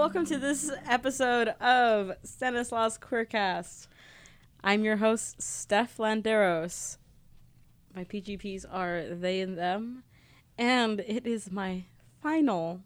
[0.00, 3.86] welcome to this episode of Stanislaus Queercast.
[4.64, 6.96] I'm your host, Steph Landeros.
[7.94, 10.04] My PGPs are they and them,
[10.56, 11.84] and it is my
[12.22, 12.80] final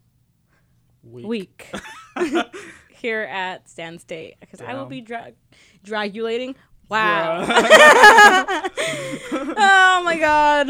[1.05, 1.71] week,
[2.89, 5.35] here at Stan State because I will be dra-
[5.87, 6.57] dragulating.
[6.89, 7.45] Wow.
[9.57, 10.69] oh my god.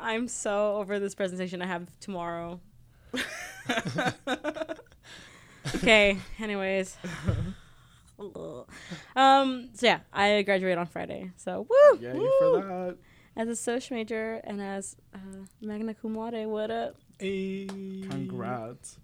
[0.00, 2.60] I'm so over this presentation I have tomorrow.
[5.76, 6.96] okay, anyways.
[9.16, 11.32] um so yeah, I graduate on Friday.
[11.36, 11.98] So woo!
[12.00, 12.30] Yay woo!
[12.38, 12.96] for that.
[13.36, 15.18] As a social major and as uh,
[15.60, 16.94] magna cum laude, what up?
[17.18, 17.66] Hey.
[18.08, 18.98] Congrats.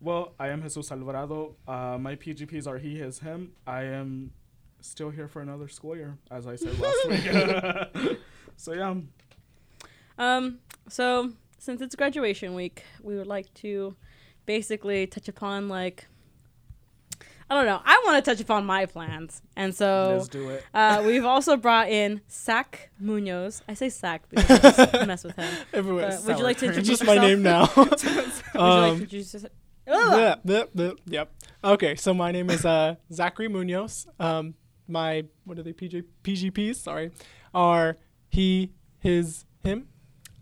[0.00, 1.56] Well, I am Jesus Alvarado.
[1.66, 3.52] Uh, my PGPs are he, his, him.
[3.66, 4.32] I am
[4.80, 7.08] still here for another school year, as I said last
[8.06, 8.18] week.
[8.56, 8.94] so yeah,
[10.18, 13.96] Um, so since it's graduation week, we would like to
[14.46, 16.06] basically touch upon like
[17.48, 17.80] I don't know.
[17.84, 20.64] I want to touch upon my plans, and so let's do it.
[20.74, 23.62] uh, we've also brought in Sac Munoz.
[23.68, 25.52] I say Sac because I mess with him.
[25.72, 26.10] Everywhere.
[26.10, 27.70] But would you like to introduce It's just my name now.
[27.76, 29.52] Would you like to um, introduce yourself?
[29.86, 30.40] Ugh!
[30.44, 31.32] yep, yep, yep.
[31.62, 34.08] Okay, so my name is uh, Zachary Munoz.
[34.18, 34.54] Um,
[34.88, 35.72] my what are they?
[35.72, 36.76] PJ PGPs.
[36.76, 37.12] Sorry,
[37.54, 37.96] are
[38.28, 39.86] he, his, him.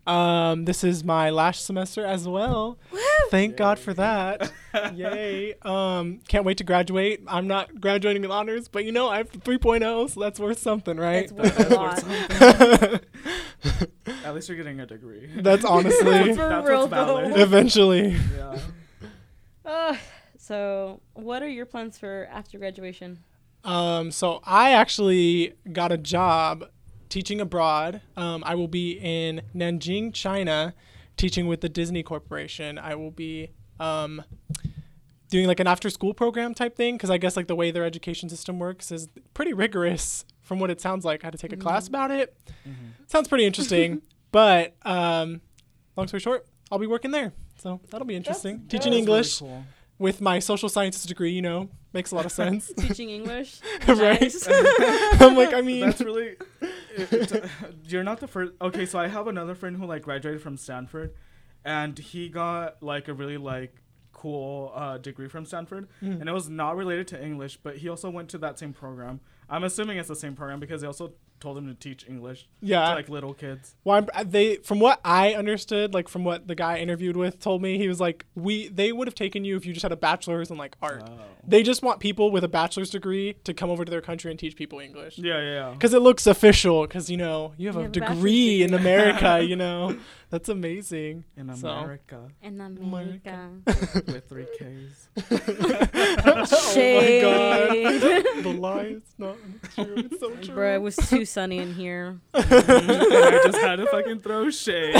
[0.07, 2.79] Um, this is my last semester as well.
[3.29, 4.51] Thank God for that.
[4.93, 5.53] Yay.
[5.61, 7.21] Um, can't wait to graduate.
[7.27, 10.97] I'm not graduating with honors, but you know, I have 3.0, so that's worth something,
[10.97, 11.23] right?
[11.23, 13.03] It's worth a lot.
[14.25, 15.29] At least you're getting a degree.
[15.37, 17.33] that's honestly For That's real what's valid.
[17.33, 17.41] though.
[17.41, 18.15] eventually.
[18.35, 18.59] yeah.
[19.65, 19.97] Ugh.
[20.37, 23.19] so, what are your plans for after graduation?
[23.63, 26.65] Um, so I actually got a job
[27.09, 28.01] teaching abroad.
[28.15, 30.75] Um, I will be in Nanjing, China,
[31.17, 32.77] teaching with the Disney Corporation.
[32.77, 34.23] I will be um,
[35.29, 38.29] doing like an after-school program type thing because I guess like the way their education
[38.29, 40.25] system works is pretty rigorous.
[40.41, 42.37] From what it sounds like, I had to take a class about it.
[43.07, 45.41] Sounds pretty interesting, but um,
[45.97, 47.33] long story short, I'll be working there.
[47.57, 48.57] So that'll be interesting.
[48.59, 49.63] That's Teaching English really cool.
[49.97, 52.71] with my social sciences degree, you know, makes a lot of sense.
[52.77, 54.33] Teaching English, Right.
[55.21, 56.35] I'm like, I mean, That's really.
[56.95, 57.49] it- it's-
[57.87, 58.51] you're not the first.
[58.61, 61.13] Okay, so I have another friend who like graduated from Stanford,
[61.63, 66.19] and he got like a really like cool uh, degree from Stanford, Mm.
[66.21, 69.19] and it was not related to English, but he also went to that same program.
[69.49, 72.89] I'm assuming it's the same program because they also told them to teach English yeah.
[72.89, 73.75] to like little kids.
[73.83, 77.39] Well, I'm, they from what I understood, like from what the guy I interviewed with
[77.39, 79.91] told me, he was like, we they would have taken you if you just had
[79.91, 81.03] a bachelor's in like art.
[81.05, 81.19] Oh.
[81.47, 84.39] They just want people with a bachelor's degree to come over to their country and
[84.39, 85.17] teach people English.
[85.17, 85.69] Yeah, yeah, yeah.
[85.71, 86.83] Because it looks official.
[86.83, 88.73] Because you know you have You a have a degree in.
[88.75, 89.43] America.
[89.43, 89.97] You know
[90.35, 91.23] that's amazing.
[91.37, 93.49] In So- America In America.
[93.65, 94.03] America.
[94.11, 95.07] with three Ks.
[96.73, 97.23] Shade.
[97.25, 99.37] Oh my god, the lie is not
[99.75, 99.93] true.
[99.95, 100.55] It's so true.
[100.55, 102.19] Bro, it was too sunny in here.
[102.33, 104.95] I just had to fucking throw shade.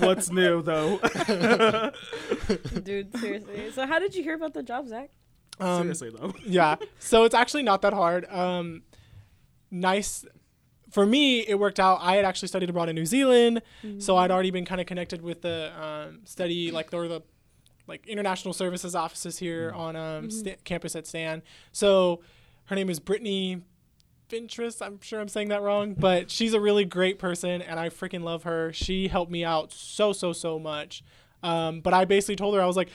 [0.00, 0.98] What's new though?
[2.84, 3.70] Dude, seriously.
[3.72, 5.10] So, how did you hear about the job, Zach?
[5.58, 6.34] Um, Seriously though.
[6.46, 6.76] yeah.
[7.00, 8.26] So it's actually not that hard.
[8.30, 8.82] Um,
[9.72, 10.24] nice.
[10.90, 11.98] For me, it worked out.
[12.00, 13.60] I had actually studied abroad in New Zealand,
[13.98, 17.22] so I'd already been kind of connected with the um, study, like or the
[17.86, 21.42] like international services offices here on um, Sta- campus at Stan.
[21.72, 22.20] So
[22.66, 23.62] her name is Brittany
[24.28, 24.80] Fintress.
[24.84, 28.22] I'm sure I'm saying that wrong, but she's a really great person, and I freaking
[28.22, 28.72] love her.
[28.72, 31.02] She helped me out so so so much.
[31.42, 32.88] Um, but I basically told her I was like,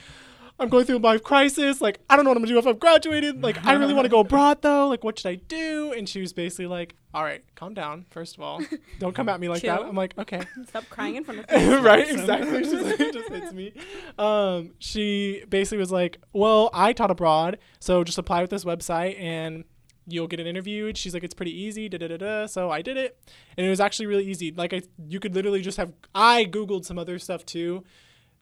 [0.60, 1.82] I'm going through a life crisis.
[1.82, 3.42] Like, I don't know what I'm gonna do if I've graduated.
[3.44, 4.88] Like, I really want to go abroad though.
[4.88, 5.94] Like, what should I do?
[5.98, 8.06] And she was basically like, All right, calm down.
[8.12, 8.62] First of all,
[9.00, 9.82] don't come at me like that.
[9.82, 10.42] I'm like, okay.
[10.70, 11.76] Stop crying in front of me.
[11.78, 12.64] right, exactly.
[12.64, 13.74] She's like, it just hits me.
[14.18, 19.20] Um, she basically was like, "Well, I taught abroad, so just apply with this website
[19.20, 19.64] and
[20.08, 22.46] you'll get an interviewed." She's like, "It's pretty easy." Da da da da.
[22.46, 23.18] So I did it,
[23.58, 24.52] and it was actually really easy.
[24.52, 25.92] Like I, you could literally just have.
[26.14, 27.84] I googled some other stuff too.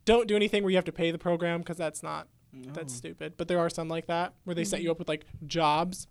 [0.06, 3.34] Don't do anything where you have to pay the program because that's not that's stupid.
[3.38, 4.86] But there are some like that where they set mm-hmm.
[4.86, 6.08] you up with like jobs.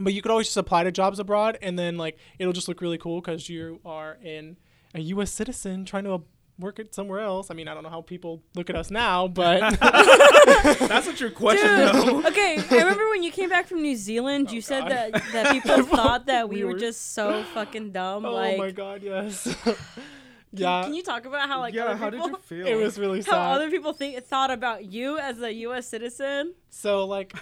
[0.00, 2.80] But you could always just apply to jobs abroad, and then like it'll just look
[2.80, 4.56] really cool because you are in
[4.94, 5.30] a U.S.
[5.30, 6.22] citizen trying to
[6.58, 7.50] work it somewhere else.
[7.50, 11.30] I mean, I don't know how people look at us now, but That's what your
[11.30, 12.22] question though.
[12.22, 12.58] Dude, okay.
[12.70, 15.52] I remember when you came back from New Zealand, oh, you said Oh, that, that
[15.52, 18.24] people thought that we, We were were- just so fucking dumb.
[18.24, 19.54] oh like, my god, yes,
[20.54, 22.66] can, yeah, can you talk about how like yeah, other how did you feel?
[22.72, 23.32] it was really sad.
[23.34, 25.88] how other people think thought about you as a U.S.
[25.88, 26.54] citizen?
[26.70, 27.32] so like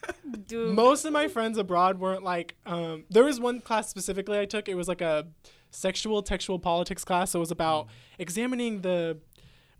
[0.46, 4.46] Dude, most of my friends abroad weren't like um there was one class specifically I
[4.46, 5.26] took it was like a
[5.70, 7.88] sexual textual politics class so it was about
[8.18, 9.18] examining the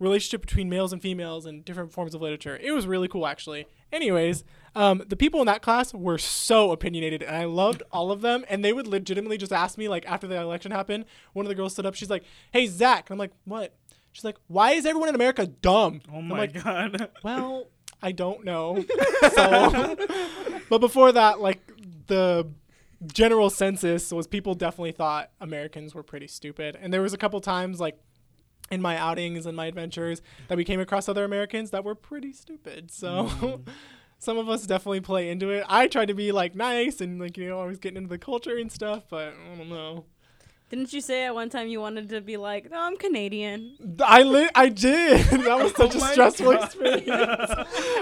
[0.01, 2.57] relationship between males and females and different forms of literature.
[2.61, 3.67] It was really cool, actually.
[3.91, 4.43] Anyways,
[4.75, 8.43] um, the people in that class were so opinionated, and I loved all of them.
[8.49, 11.55] And they would legitimately just ask me, like, after the election happened, one of the
[11.55, 11.93] girls stood up.
[11.93, 13.75] She's like, "Hey, Zach," and I'm like, "What?"
[14.11, 17.09] She's like, "Why is everyone in America dumb?" Oh my like, god.
[17.23, 17.67] well,
[18.01, 18.83] I don't know.
[19.35, 19.95] so,
[20.69, 21.59] but before that, like
[22.07, 22.49] the
[23.13, 27.39] general census was people definitely thought Americans were pretty stupid, and there was a couple
[27.39, 27.99] times like
[28.71, 32.33] in my outings and my adventures that we came across other Americans that were pretty
[32.33, 32.91] stupid.
[32.91, 33.27] So.
[33.27, 33.67] Mm.
[34.19, 35.63] Some of us definitely play into it.
[35.67, 38.55] I tried to be like nice and like you know always getting into the culture
[38.55, 40.05] and stuff, but I don't know.
[40.69, 43.97] Didn't you say at one time you wanted to be like, no, I'm Canadian?
[43.99, 45.25] I li- I did.
[45.25, 46.63] that was such Oh a stressful God.
[46.63, 47.51] experience.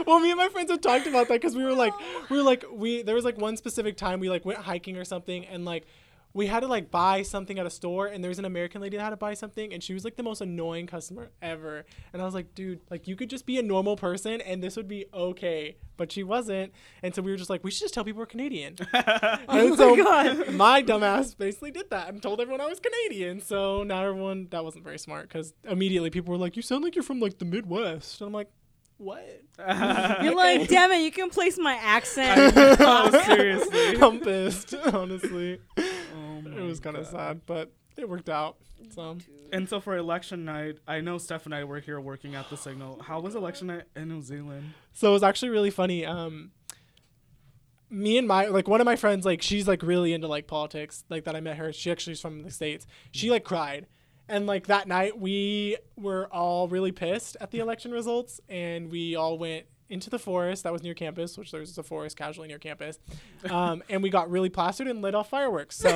[0.05, 1.93] well, me and my friends have talked about that because we were like,
[2.29, 5.05] we were like, we there was like one specific time we like went hiking or
[5.05, 5.87] something, and like
[6.33, 8.97] we had to like buy something at a store, and there was an American lady
[8.97, 11.85] that had to buy something, and she was like the most annoying customer ever.
[12.13, 14.77] And I was like, dude, like you could just be a normal person, and this
[14.77, 15.77] would be okay.
[15.97, 16.71] But she wasn't,
[17.03, 18.75] and so we were just like, we should just tell people we're Canadian.
[19.51, 20.53] Oh and my God.
[20.53, 23.41] my dumbass basically did that and told everyone I was Canadian.
[23.41, 26.95] So now everyone that wasn't very smart because immediately people were like, "You sound like
[26.95, 28.49] you're from like the Midwest," and I'm like,
[28.99, 32.53] "What?" You're like, damn it, you can place my accent.
[32.79, 33.97] Oh, seriously.
[34.01, 34.73] I'm pissed.
[34.75, 38.57] Honestly, Oh it was kind of sad, but it worked out.
[38.93, 39.17] So
[39.51, 42.55] And so for election night, I know Steph and I were here working at the
[42.55, 43.01] Signal.
[43.01, 44.73] How was election night in New Zealand?
[44.93, 46.05] so it was actually really funny.
[46.05, 46.51] Um,
[47.89, 51.03] me and my like one of my friends like she's like really into like politics
[51.09, 51.73] like that I met her.
[51.73, 52.85] She actually is from the states.
[53.11, 53.87] She like cried.
[54.29, 59.15] And like that night, we were all really pissed at the election results, and we
[59.15, 62.59] all went into the forest that was near campus, which there's a forest casually near
[62.59, 62.99] campus,
[63.49, 65.75] um, and we got really plastered and lit off fireworks.
[65.77, 65.89] So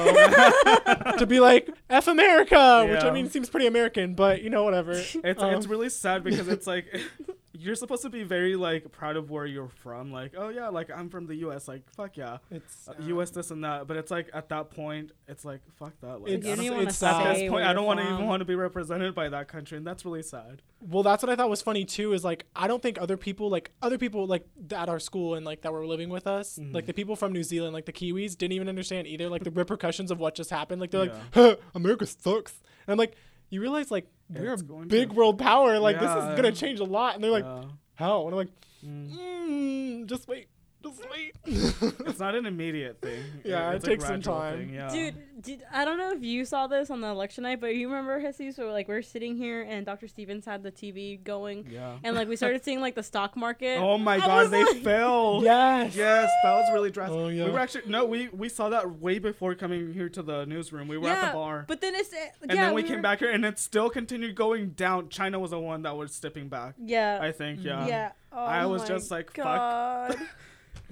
[1.18, 4.94] to be like "F America," which I mean seems pretty American, but you know whatever.
[4.94, 6.88] It's Um, it's really sad because it's like
[7.56, 10.12] you're supposed to be very like proud of where you're from.
[10.12, 11.68] Like, oh yeah, like I'm from the U.S.
[11.68, 13.30] Like, fuck yeah, It's uh, U.S.
[13.30, 13.86] this and that.
[13.88, 16.22] But it's like at that point, it's like fuck that.
[16.22, 17.28] Like, It's- I don't- don't want to it's sad.
[17.28, 19.78] at this point, I don't want to even want to be represented by that country,
[19.78, 20.64] and that's really sad.
[20.82, 22.14] Well, that's what I thought was funny too.
[22.14, 25.46] Is like I don't think other people like other people like at our school and
[25.46, 26.74] like that were living with us, Mhm.
[26.74, 29.52] like the people from New Zealand, like the Kiwis, didn't even understand either like the
[29.62, 30.82] repercussions of what just happened.
[30.82, 31.12] Like they're Yeah.
[31.14, 33.16] like, huh, "America sucks," and I'm like,
[33.52, 35.16] "You realize like we're a big to.
[35.16, 35.80] world power.
[35.80, 36.32] Like this Yeah.
[36.32, 37.64] is gonna change a lot." And they're like, Yeah.
[37.96, 38.50] "How?" And I'm like,
[38.86, 39.12] Mm.
[39.16, 40.48] mm, "Just wait,
[40.84, 41.36] just wait."
[42.08, 43.24] It's not an immediate thing.
[43.44, 44.58] Yeah, it it's a takes some time.
[44.60, 44.90] thing, Yeah.
[44.92, 47.88] Dude, did, I don't know if you saw this on the election night, but you
[47.90, 48.56] remember Jesus?
[48.56, 50.08] So like we're sitting here and Dr.
[50.08, 51.98] Stevens had the TV going, Yeah.
[52.04, 53.78] and like we started seeing like the stock market.
[53.80, 55.42] Oh my I God, they like- fell.
[55.44, 55.96] yes.
[55.96, 57.18] Yes, that was really drastic.
[57.18, 57.46] Oh, yeah.
[57.46, 60.88] We were actually no, we we saw that way before coming here to the newsroom.
[60.88, 63.02] We were at the bar, But then it's uh, and yeah, then we, came were-
[63.02, 65.10] back here, and it still continued going down.
[65.10, 66.76] China was the one that was stepping back.
[66.78, 67.88] Yeah, I think, yeah.
[67.88, 68.12] yeah.
[68.32, 70.18] Oh I was just like, fuck.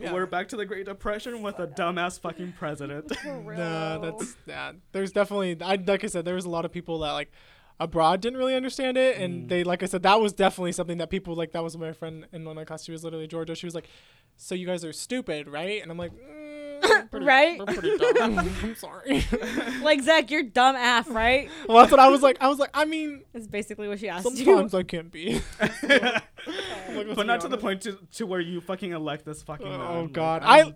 [0.01, 0.07] God.
[0.07, 0.13] Yeah.
[0.13, 3.15] We're back to the Great Depression with a dumbass fucking president.
[3.23, 4.73] For real, Nah, that's yeah.
[4.91, 7.31] There's definitely I like I said, there was a lot of people that like
[7.79, 9.49] abroad didn't really understand it, and Mm.
[9.49, 11.51] they like I said that was definitely something that people like.
[11.53, 12.83] That was my friend in one of my class.
[12.83, 13.55] She was literally Georgia.
[13.55, 13.87] She was like,
[14.37, 16.40] "So you guys are stupid, right?" And I'm like, mm, we're
[17.11, 17.59] pretty- Right?
[17.59, 18.39] We're pretty dumb.
[18.63, 19.23] I'm sorry.
[19.83, 21.49] like Zach, you're dumb af, right?
[21.67, 22.37] well, that's what I was like.
[22.41, 25.41] I was like, I mean, it's basically what she asked sometimes I can't be.
[25.59, 29.67] Like, but be not to the point to, to where you fucking elect this fucking
[29.67, 29.81] oh, man.
[29.81, 30.41] Oh, Like, God.
[30.43, 30.75] I'm-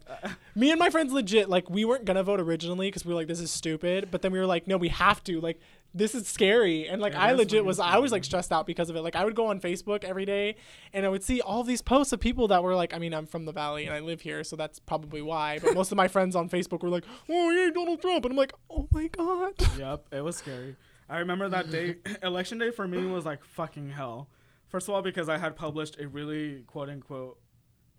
[0.53, 3.27] Me and my friends legit like we weren't gonna vote originally because we were like
[3.27, 5.59] this is stupid, but then we were like no we have to like
[5.95, 8.89] this is scary and like It I legit was I was like stressed out because
[8.89, 9.01] of it.
[9.01, 10.57] Like I would go on Facebook every day
[10.93, 13.25] and I would see all these posts of people that were like I mean I'm
[13.25, 15.57] from the valley and I live here so that's probably why.
[15.59, 18.37] But most of my friends on Facebook were like oh yeah Donald Trump and I'm
[18.37, 19.53] like oh my god.
[19.79, 20.75] Yep, it was scary.
[21.09, 21.95] I remember that day.
[22.23, 24.27] election day for me was like fucking hell.
[24.67, 27.37] First of all, because I had published a really quote unquote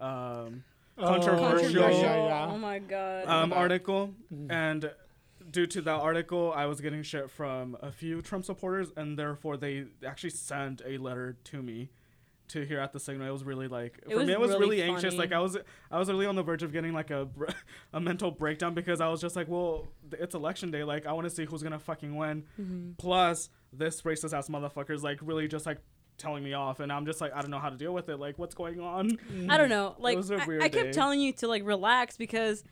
[0.01, 0.65] um,
[0.99, 1.83] Controversial.
[1.85, 2.49] Oh, yeah, yeah, yeah.
[2.51, 3.27] Oh my god.
[3.27, 3.57] um, that.
[3.57, 4.51] article, Mhm.
[4.51, 4.91] and
[5.57, 9.57] due to that article, I was getting shit from a few Trump supporters, and therefore
[9.57, 11.89] they actually sent a letter to me.
[12.51, 14.33] To hear at the signal, it was really like It for me.
[14.33, 15.15] It was really really, anxious.
[15.15, 15.57] Like I was,
[15.91, 17.27] I was really on the verge of getting like a
[17.93, 20.85] a mental breakdown because I was just like, well, it's election day.
[20.85, 22.45] Like I want to see who's gonna fucking win.
[22.61, 22.91] Mm-hmm.
[22.99, 25.79] Plus, this racist ass motherfucker's like really just like
[26.19, 28.19] telling me off, and I'm just like, I don't know how to deal with it.
[28.19, 29.19] Like, what's going on?
[29.49, 29.97] I don't know.
[29.99, 32.63] Like I- I, kept telling you to like relax because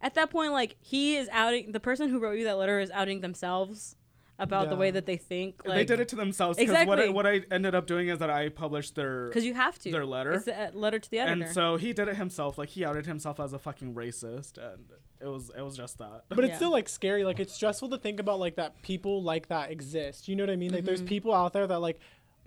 [0.00, 2.90] at that point, like he is outing the person who wrote you that letter is
[2.90, 3.96] outing themselves
[4.38, 5.60] about the way that they think.
[5.66, 7.08] Like, they did it to themselves because what, I, Exactly.
[7.14, 9.90] what I ended up doing is that I published their because you have to.
[9.92, 10.32] their letter.
[10.32, 11.44] It's a letter to the editor.
[11.44, 12.56] and so he did it himself.
[12.56, 14.86] Like he outed himself as a fucking racist, and
[15.20, 16.22] it was it was just that.
[16.30, 16.56] But it's Yeah.
[16.56, 17.22] still like scary.
[17.24, 20.26] Like it's stressful to think about like that people like that exist.
[20.26, 20.72] You know what I mean?
[20.72, 21.06] Like there's Mhm.
[21.08, 21.98] people out there that like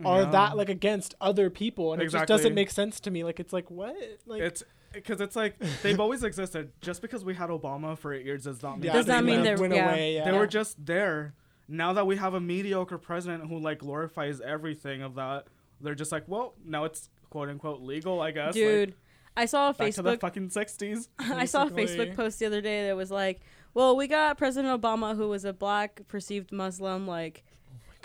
[0.04, 0.32] are Yeah.
[0.32, 3.54] that like against other people and it just doesn't make sense to me like it's
[3.54, 3.96] like what
[4.26, 6.72] like It's because it's like they've always existed.
[6.82, 9.24] Just because we had Obama for eight years does not mean yeah, Does they not
[9.26, 9.90] mean went- they're- went yeah.
[9.90, 11.34] away yeah they were just there.
[11.68, 15.48] Now that we have a mediocre president who like glorifies everything of that,
[15.82, 18.48] they're just like, well, now it's quote unquote legal, I guess.
[18.48, 18.94] like, Dude,
[19.36, 21.10] I saw a back to the fucking sixties.
[21.20, 21.70] I saw a.
[21.72, 23.42] Facebook post the other day that was like,
[23.74, 27.44] "Well, we got President Obama, who was a black perceived Muslim, like,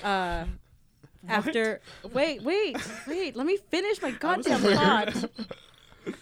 [0.03, 0.45] uh,
[1.29, 1.81] after
[2.15, 2.77] wait, wait,
[3.07, 5.25] wait, let me finish my goddamn thought."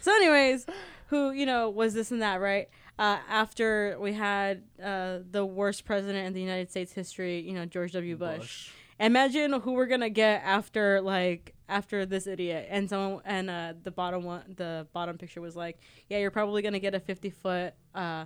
[0.00, 0.66] so, anyways,
[1.08, 2.68] who you know was this and that, right?
[2.98, 7.66] Uh, after we had uh, the worst president in the United States history, you know,
[7.66, 8.16] George W.
[8.16, 8.70] Bush.
[8.98, 13.90] Imagine who we're gonna get after like after this idiot and someone and uh the
[13.90, 15.78] bottom one the bottom picture was like
[16.08, 18.24] yeah you're probably gonna get a 50 foot uh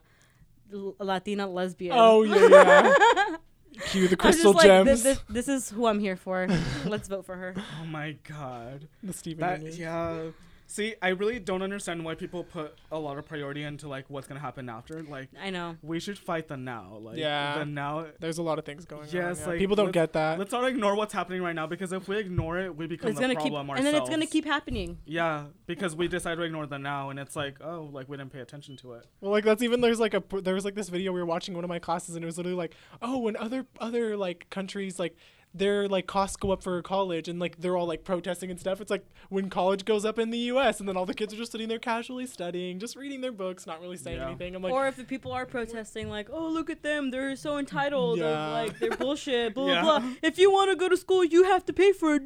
[0.70, 3.36] Latina lesbian oh yeah yeah
[3.86, 6.46] cue the crystal just like, gems this, this, this is who I'm here for
[6.84, 8.88] let's vote for her Oh my god.
[9.02, 10.26] the Stephen That yeah.
[10.70, 14.28] See, I really don't understand why people put a lot of priority into like what's
[14.28, 15.02] gonna happen after.
[15.02, 16.96] Like I know we should fight the now.
[17.02, 17.58] Like Yeah.
[17.58, 19.46] the now there's a lot of things going on Yes, yeah.
[19.48, 22.18] like, people don't get that Let's not ignore what's happening right now because if we
[22.18, 24.98] ignore it, we become it's the gonna keep problem and then it's gonna keep happening
[25.06, 28.32] Yeah, because we decide to ignore the now, and it's like, oh, like we didn't
[28.32, 29.06] pay attention to it.
[29.20, 31.54] Well, like that's even there's like a there was like this video we were watching
[31.54, 35.00] one of my classes and it was literally like, oh, when other other like countries
[35.00, 35.16] like
[35.52, 38.80] their like costs go up for college and like they're all like protesting and stuff.
[38.80, 40.78] It's like when college goes up in the U.S.
[40.78, 43.66] and then all the kids are just sitting there casually studying, just reading their books,
[43.66, 44.28] not really saying Yeah.
[44.28, 44.54] anything.
[44.54, 47.58] I'm like, or if the people are protesting like oh look at them they're so
[47.58, 48.26] entitled Yeah.
[48.26, 49.82] of, like they're bullshit blah Yeah.
[49.82, 52.22] blah blah if you want to go to school you have to pay for it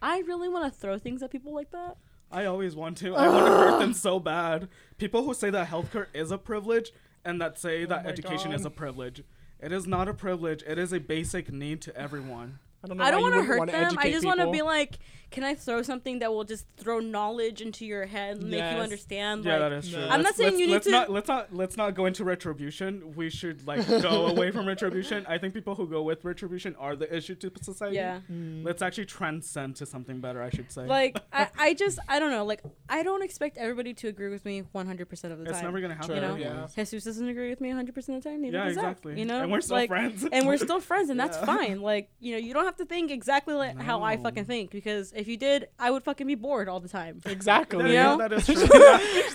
[0.00, 1.96] I really want to throw things at people like that
[2.30, 3.14] I always want to.
[3.14, 4.68] I want to hurt them so bad.
[4.96, 6.90] People who say that healthcare is a privilege
[7.26, 9.22] and that say oh that Oh my education is a privilege.
[9.62, 10.64] It is not a privilege.
[10.66, 12.58] It is a basic need to everyone.
[12.84, 13.04] I don't know.
[13.04, 13.96] I don't want want to hurt them.
[13.96, 14.98] I just want to be like,
[15.32, 18.80] can I throw something that will just throw knowledge into your head and make you
[18.80, 19.44] understand?
[19.44, 19.98] Yeah, like, that is no.
[19.98, 20.04] true.
[20.04, 21.54] I'm not Let's- saying let's- you need let's to- Not, let's not.
[21.54, 23.14] Let's not go into retribution.
[23.16, 25.24] We should like go away from retribution.
[25.28, 27.96] I think people who go with retribution are the issue to society.
[27.96, 28.20] yeah.
[28.30, 28.64] Mm.
[28.64, 30.42] Let's actually transcend to something better.
[30.42, 30.86] I should say.
[30.86, 32.44] Like I, I just I don't know.
[32.44, 35.58] Like I don't expect everybody to agree with me 100 percent of the it's time.
[35.58, 36.14] It's never gonna happen.
[36.16, 36.34] you know?
[36.36, 36.66] Yeah.
[36.76, 38.42] Jesus doesn't agree with me 100 percent of the time.
[38.42, 39.18] Neither Yeah, does Zach, exactly.
[39.18, 40.26] You know, and we're still like, friends.
[40.30, 41.80] and we're still friends, and that's fine.
[41.80, 45.12] Like you know, you don't have to think exactly like how I fucking think because
[45.22, 47.22] if you did, I would fucking be bored all the time.
[47.24, 47.88] exactly.
[47.88, 48.18] You know?
[48.18, 48.56] that is true.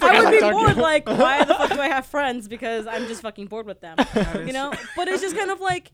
[0.01, 0.77] I would be bored.
[0.77, 2.47] Like, why the fuck do I have friends?
[2.47, 3.97] Because I'm just fucking bored with them.
[4.45, 4.71] You know.
[4.95, 5.91] But it's just kind of like,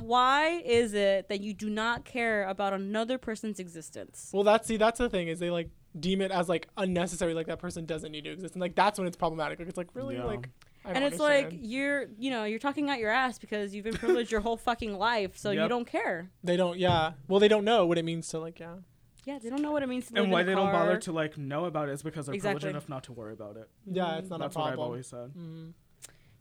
[0.00, 4.30] why is it that you do not care about another person's existence?
[4.32, 5.68] Well, that's see, that's the thing is they like
[5.98, 8.98] deem it as like unnecessary, like that person doesn't need to exist, and like that's
[8.98, 9.58] when it's problematic.
[9.58, 10.24] Like it's like really Yeah.
[10.24, 10.48] like.
[10.84, 13.84] I and don't it's like you're, you know, you're talking out your ass because you've
[13.84, 16.28] been privileged your whole fucking life, so you don't care.
[16.42, 16.76] they don't.
[16.76, 17.12] Yeah.
[17.28, 18.58] Well, they don't know what it means to like.
[18.58, 18.76] Yeah.
[19.24, 20.72] Yeah, they don't know what it means to live and why in a they don't
[20.72, 22.60] bother to like know about it is because they're Exactly.
[22.60, 23.68] privileged enough not to worry about it.
[23.86, 24.72] Yeah, it's not That's a what problem.
[24.72, 25.30] I've always said.
[25.38, 25.72] Mm.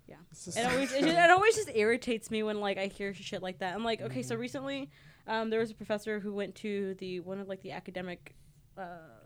[0.07, 0.15] Yeah.
[0.31, 3.13] It's just- it always it, just, it always just irritates me when like I hear
[3.13, 3.75] shit like that.
[3.75, 4.27] I'm like, okay, Mm-hmm.
[4.27, 4.89] so recently,
[5.27, 8.35] um, there was a professor who went to the one of like the academic,
[8.77, 8.83] uh,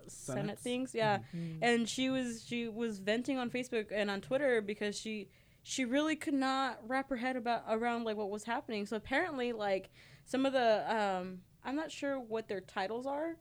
[0.07, 0.61] senate Senates?
[0.61, 1.59] things, yeah, Mm.
[1.61, 5.29] and she was she was venting on Facebook and on Twitter because she
[5.63, 8.85] she really could not wrap her head about around like what was happening.
[8.85, 9.89] So apparently, like
[10.25, 13.37] some of the um, I'm not sure what their titles are,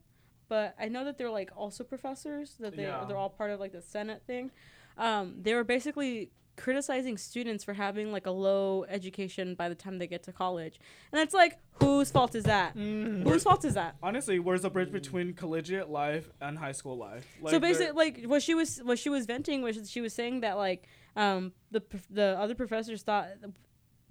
[0.48, 3.04] but I know that they're like also professors that they Yeah.
[3.06, 4.50] they're all part of like the Senate thing.
[4.96, 9.98] Um, they were basically criticizing students for having like a low education by the time
[9.98, 10.78] they get to college,
[11.12, 12.76] and it's like whose fault is that?
[12.76, 13.24] Mm.
[13.24, 13.96] Whose fault is that?
[14.02, 17.26] Honestly, where's the bridge between collegiate life and high school life?
[17.40, 20.40] Like, so basically, like what she was what she was venting was she was saying
[20.42, 20.86] that like
[21.16, 23.28] um the the other professors thought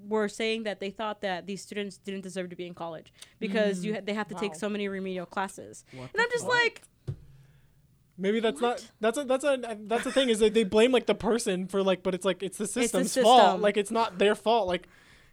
[0.07, 3.83] were saying that they thought that these students didn't deserve to be in college because
[3.85, 6.53] you ha- they have to take so many remedial classes, What and I'm just fuck?
[6.53, 6.81] like,
[8.15, 8.87] Maybe that's What?
[9.01, 11.67] not that's a that's a that's the thing is that they blame like the person
[11.67, 13.23] for like but it's like it's the system's system.
[13.23, 14.87] fault like it's not their fault like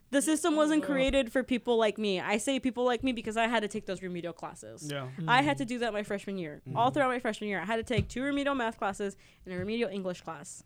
[0.09, 2.19] the system wasn't created for people like me.
[2.19, 4.89] I say people like me because I had to take those remedial classes.
[4.91, 5.07] yeah.
[5.25, 6.61] I had to do that my freshman year.
[6.75, 6.93] All Mm-hmm.
[6.95, 9.89] throughout my freshman year, I had to take two remedial math classes and a remedial
[9.89, 10.63] English class.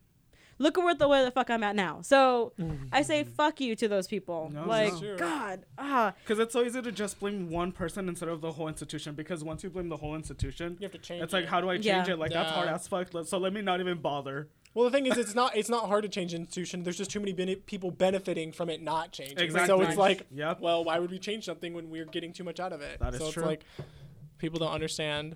[0.58, 2.02] Look at where the where the fuck I'm at now.
[2.02, 2.54] So
[2.92, 4.50] I say fuck you to those people.
[4.54, 5.00] No, like no.
[5.00, 5.18] Sure.
[5.18, 8.68] God, ah, Because it's so easy to just blame one person instead of the whole
[8.70, 9.16] institution.
[9.16, 11.70] Because once you blame the whole institution, you have to change it's like, how do
[11.70, 12.14] I change Yeah.
[12.14, 12.20] it?
[12.20, 12.76] Like that's hard Yeah.
[12.76, 13.10] as fuck.
[13.26, 14.48] So let me not even bother.
[14.74, 17.10] well the thing is it's not it's not hard to change an institution there's just
[17.10, 19.68] too many bene- people benefiting from it not changing Exactly.
[19.68, 20.60] so it's like Yep.
[20.60, 23.14] well why would we change something when we're getting too much out of it That
[23.14, 23.44] is so true.
[23.44, 23.64] it's like
[24.38, 25.36] people don't understand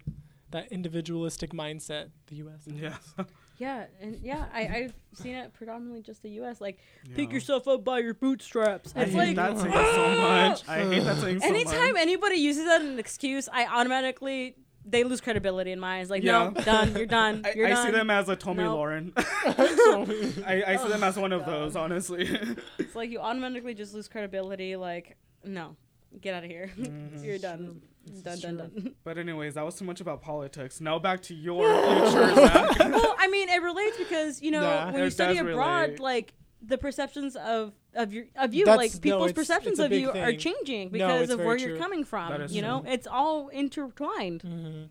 [0.52, 2.74] that individualistic mindset the US has.
[2.84, 3.26] Yeah.
[3.60, 6.62] Yeah, and yeah, I, I've seen it predominantly just the U.S.
[6.62, 6.80] Like,
[7.14, 7.34] pick Yeah.
[7.36, 8.94] yourself up by your bootstraps.
[8.96, 10.68] I It's hate like that saying so much.
[10.70, 12.02] I hate that saying so anytime much.
[12.02, 16.10] anybody uses that as an excuse, I automatically they lose credibility in my eyes.
[16.10, 16.52] Like, Yeah.
[16.56, 16.96] no, done.
[16.96, 17.42] You're done.
[17.46, 17.86] I, You're I done.
[17.88, 18.78] see them as a Tomi Nope.
[18.78, 19.12] Lahren.
[20.48, 22.30] I, I see them as one of those, honestly.
[22.80, 24.78] It's like you automatically just lose credibility.
[24.78, 25.76] Like, no,
[26.22, 26.72] get out of here.
[26.78, 27.24] Mhm.
[27.26, 27.82] You're done.
[28.24, 28.96] Done, done, done.
[29.04, 30.82] But anyways, that was too much about politics.
[30.82, 32.80] Now back to your future, Zach.
[32.80, 34.92] well, I mean, it relates because you know Yeah.
[34.92, 36.00] when you study abroad, relate.
[36.00, 39.80] like the perceptions of of your of you, That's- like no, people's it's- perceptions it's
[39.80, 41.70] a of big you are changing because it's of where true.
[41.70, 42.30] you're coming from.
[42.32, 44.42] That is you know, it's all intertwined.
[44.42, 44.90] Mhm.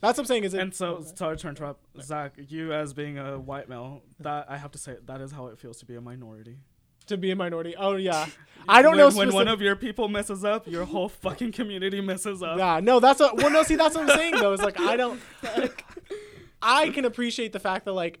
[0.00, 0.44] That's what I'm saying.
[0.44, 0.60] Is it?
[0.60, 2.34] And so, sorry to interrupt, Zach.
[2.48, 5.58] You as being a white male, that I have to say, that is how it
[5.58, 6.58] feels to be a minority.
[7.08, 7.74] To be a minority.
[7.76, 8.26] Oh yeah.
[8.70, 9.16] I don't when, know.
[9.16, 12.58] when one of your people messes up, your whole fucking community messes up.
[12.58, 13.36] Yeah, no, that's what.
[13.38, 14.52] Well, no, see, that's what I'm saying though.
[14.52, 15.20] Is like I don't.
[16.62, 18.20] I can appreciate the fact that like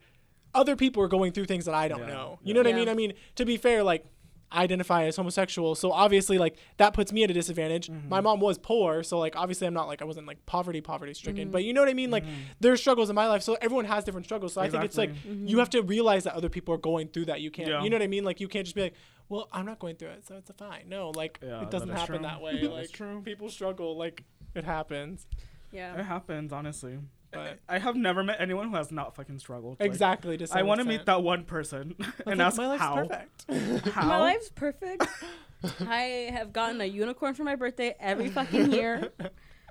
[0.54, 2.38] other people are going through things that I don't Yeah, know.
[2.42, 2.48] yeah.
[2.48, 2.88] You know what I mean?
[2.88, 4.06] I mean, to be fair, like
[4.52, 7.88] identify as homosexual, so obviously like that puts me at a disadvantage.
[7.88, 8.08] Mm-hmm.
[8.08, 11.14] My mom was poor, so like obviously I'm not like I wasn't like poverty poverty
[11.14, 11.52] stricken, Mm-hmm.
[11.52, 12.10] but you know what I mean?
[12.10, 12.24] Like
[12.60, 14.54] there's struggles in my life, so everyone has different struggles.
[14.54, 15.46] So I think it's like Mm-hmm.
[15.46, 17.40] you have to realize that other people are going through that.
[17.40, 17.68] You can't.
[17.68, 17.82] Yeah.
[17.82, 18.24] You know what I mean?
[18.24, 18.94] Like you can't just be like,
[19.28, 20.84] well, I'm not going through it, so it's fine.
[20.88, 22.22] No, like Yeah, it doesn't that is happen true.
[22.26, 22.62] that way.
[22.72, 23.20] Like true.
[23.22, 23.96] people struggle.
[23.98, 24.24] Like
[24.54, 25.26] it happens.
[25.72, 26.00] Yeah.
[26.00, 26.98] It happens, honestly.
[27.30, 29.78] But I have never met anyone who has not fucking struggled.
[29.80, 30.36] Like, exactly.
[30.38, 31.94] To I want to meet that one person
[32.26, 32.94] and Like, ask my life's how.
[33.06, 33.44] perfect.
[33.94, 34.06] How?
[34.08, 35.06] My life's perfect.
[35.86, 39.10] I have gotten a unicorn for my birthday every fucking year.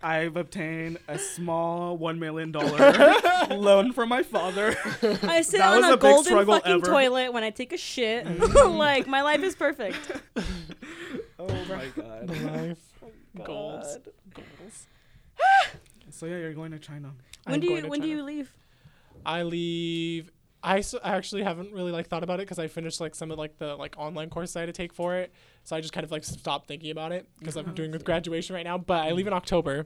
[0.03, 3.15] I've obtained a small one million dollar
[3.49, 4.75] loan from my father.
[5.23, 6.85] I sit That on was a, a golden fucking ever.
[6.85, 8.27] toilet when I take a shit.
[8.67, 10.11] like my life is perfect.
[11.39, 12.29] oh my god.
[12.43, 12.93] life
[13.43, 13.97] goals.
[13.97, 14.13] God.
[14.35, 14.85] Goals.
[16.17, 17.13] So yeah, you're going to China.
[17.45, 18.53] When I'm do you to when do you leave?
[19.25, 20.31] I leave.
[20.63, 23.29] I, s- I actually haven't really like thought about it because I finished like some
[23.31, 25.31] of like the like online course I had to take for it.
[25.63, 28.55] So I just kind of like stopped thinking about it because I'm doing with graduation
[28.55, 28.77] right now.
[28.77, 29.85] But I leave in October,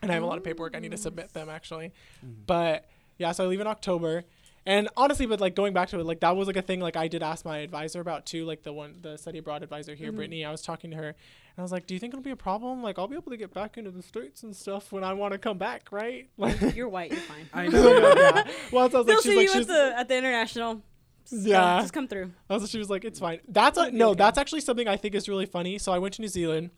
[0.00, 1.92] and I have a lot of paperwork I need to submit them actually.
[2.24, 2.34] Mm.
[2.46, 4.24] But yeah, so I leave in October.
[4.68, 6.94] And honestly, but like going back to it, like that was like a thing like
[6.94, 10.12] I did ask my advisor about too, like the one the study abroad advisor here,
[10.12, 10.44] Brittany.
[10.44, 11.14] I was talking to her and
[11.56, 12.82] I was like, Do you think it'll be a problem?
[12.82, 15.32] Like I'll be able to get back into the States and stuff when I want
[15.32, 16.28] to come back, right?
[16.36, 17.12] Like You're white.
[17.12, 17.48] You're fine.
[17.54, 18.14] I know.
[18.14, 18.44] yeah.
[18.70, 20.16] Well, so I was They'll like, she's see like, you she's, at the at the
[20.18, 20.82] international.
[21.24, 21.80] Just come- Yeah.
[21.80, 22.32] just come through.
[22.48, 23.06] That's what she was like.
[23.06, 23.40] It's fine.
[23.48, 24.10] That's a, no.
[24.10, 24.18] okay.
[24.18, 25.78] That's actually something I think is really funny.
[25.78, 26.70] So I went to New Zealand.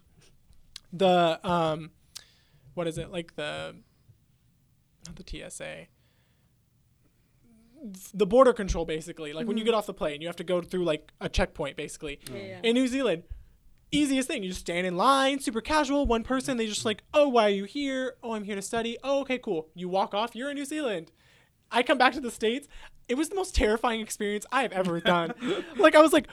[0.93, 1.91] The um,
[2.75, 3.75] what is it like the
[5.07, 5.87] not the TSA.
[8.13, 9.71] The border control, basically, like when you mm-hmm.
[9.71, 12.21] get off the plane, you have to go through like a checkpoint, basically.
[12.31, 12.61] Yeah, yeah.
[12.63, 13.23] In New Zealand,
[13.91, 16.07] easiest thing, you just stand in line, super casual.
[16.07, 18.17] One person, they just like, oh, why are you here?
[18.23, 18.99] Oh, I'm here to study.
[19.03, 19.69] Oh, okay, cool.
[19.75, 20.35] You walk off.
[20.35, 21.11] You're in New Zealand.
[21.71, 22.69] I come back to the states.
[23.09, 25.35] It was the most terrifying experience I have ever done.
[25.77, 26.29] like I was like,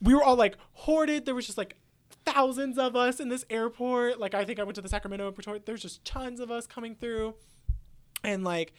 [0.00, 1.26] we were all like hoarded.
[1.26, 1.76] There was just like
[2.24, 4.18] thousands of us in this airport.
[4.18, 5.66] Like I think I went to the Sacramento airport.
[5.66, 7.34] There's just tons of us coming through,
[8.22, 8.72] and like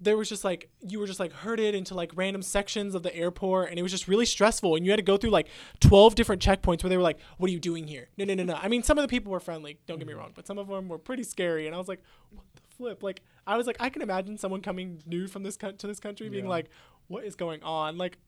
[0.00, 3.14] there was just like you were just like herded into like random sections of the
[3.14, 5.48] airport and it was just really stressful and you had to go through like
[5.80, 8.08] 12 different checkpoints where they were like what are you doing here?
[8.16, 8.54] No no no no.
[8.54, 10.20] I mean some of the people were friendly don't get me mm-hmm.
[10.20, 13.02] wrong but some of them were pretty scary and i was like what the flip?
[13.02, 16.00] Like i was like i can imagine someone coming new from this co- to this
[16.00, 16.50] country being Yeah.
[16.50, 16.70] like
[17.08, 17.98] what is going on?
[17.98, 18.18] Like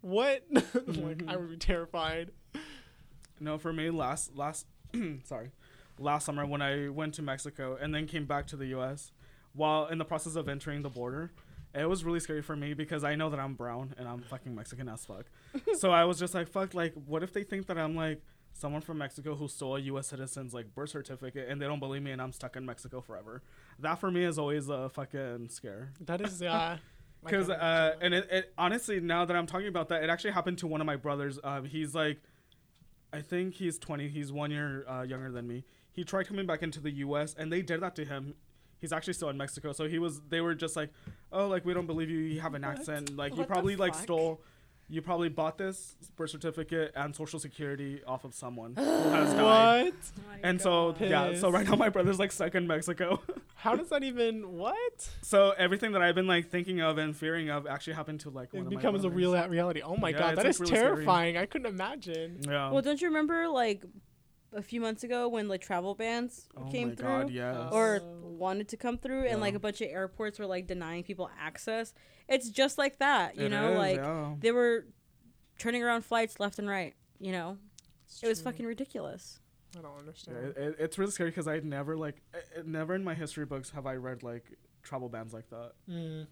[0.00, 0.44] what?
[0.50, 1.40] Like i mm-hmm.
[1.40, 2.30] would be terrified.
[3.40, 4.66] No, for me, last last
[5.24, 5.50] sorry,
[5.98, 9.12] last summer when I went to Mexico and then came back to the U.S.
[9.58, 11.32] While in the process of entering the border,
[11.74, 14.54] it was really scary for me because I know that I'm brown and I'm fucking
[14.54, 15.26] Mexican as fuck.
[15.78, 18.80] so I was just like, fuck, like, what if they think that I'm like someone
[18.80, 20.06] from Mexico who stole a U.S.
[20.06, 23.42] citizen's like birth certificate and they don't believe me and I'm stuck in Mexico forever?
[23.80, 25.90] That for me is always a fucking scare.
[26.06, 26.78] that is yeah
[27.24, 30.58] Because uh, and it, it honestly now that I'm talking about that, it actually happened
[30.58, 31.38] to one of my brothers.
[31.42, 32.20] Uh, he's like,
[33.12, 34.08] I think he's 20.
[34.08, 35.64] He's one year uh, younger than me.
[35.92, 37.34] He tried coming back into the U.S.
[37.36, 38.34] and they did that to him.
[38.80, 40.20] He's actually still in Mexico, so he was.
[40.28, 40.90] They were just like,
[41.32, 42.18] "Oh, like we don't believe you.
[42.18, 42.78] You have an What?
[42.78, 43.16] accent.
[43.16, 44.40] Like you What the probably like stole."
[44.90, 49.92] You probably bought this birth certificate and social security off of someone who has died.
[49.92, 49.94] what
[50.32, 53.20] oh And so, yeah, so right now my brother's like stuck in Mexico.
[53.54, 57.50] how does that even what so everything that I've been like thinking of and fearing
[57.50, 60.08] of actually happened to like one it of my becomes a real reality oh my
[60.08, 60.94] Yeah, god it's, that like, is really scary.
[60.94, 62.70] terrifying i couldn't imagine Yeah.
[62.70, 63.84] Well, don't you remember like
[64.52, 67.68] a few months ago when like travel bans oh came my through God, yes.
[67.72, 68.28] or Oh.
[68.28, 71.92] wanted to come through, and like a bunch of airports were like denying people access?
[72.28, 73.72] It's just like that, you It know.
[73.72, 74.34] is, like yeah.
[74.38, 74.86] they were
[75.58, 76.94] turning around flights left and right.
[77.20, 77.58] You know,
[78.06, 79.40] It's it was fucking ridiculous.
[79.76, 82.66] i don't Yeah, understand it, it- it's really scary because I never like, it, it-
[82.66, 84.44] never in my history books have I read like
[84.82, 85.72] travel bans like that.
[85.90, 86.26] Mm.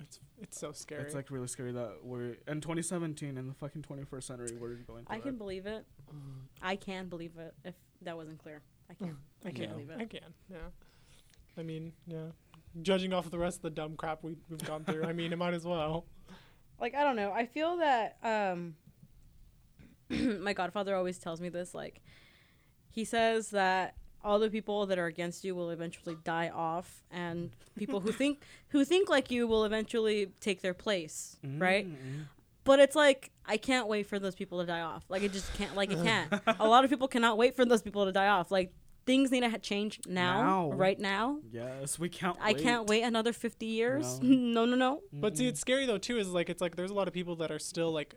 [0.00, 1.02] It's it's so scary.
[1.02, 5.04] It's like really scary that we're in 2017 in the fucking 21st century we're going.
[5.08, 5.38] I through can it.
[5.38, 5.84] believe it.
[6.14, 6.42] Mm.
[6.62, 7.54] I can believe it.
[7.64, 9.16] If that wasn't clear, I can.
[9.44, 9.60] I I can.
[9.60, 10.00] can't believe it.
[10.00, 10.34] I can.
[10.50, 10.56] Yeah.
[11.58, 12.18] I mean, yeah.
[12.82, 15.32] Judging off of the rest of the dumb crap we, we've gone through, I mean,
[15.32, 16.04] it might as well.
[16.80, 17.32] like I don't know.
[17.32, 18.74] I feel that um
[20.40, 22.00] my godfather always tells me this like
[22.90, 27.50] he says that all the people that are against you will eventually die off and
[27.76, 31.86] people who think who think like you will eventually take their place, right?
[31.88, 32.22] Mm-hmm.
[32.64, 35.04] But it's like I can't wait for those people to die off.
[35.08, 36.32] Like it just can't like it can't.
[36.58, 38.50] a lot of people cannot wait for those people to die off.
[38.50, 38.72] Like
[39.06, 40.72] things need to ha- change now, Now.
[40.72, 41.38] right now.
[41.50, 42.36] Yes, we can't.
[42.40, 44.20] I can't wait another 50 years.
[44.20, 44.36] No.
[44.60, 45.00] No, no, no.
[45.12, 46.18] But see, it's scary though too.
[46.18, 48.14] Is like it's like there's a lot of people that are still like,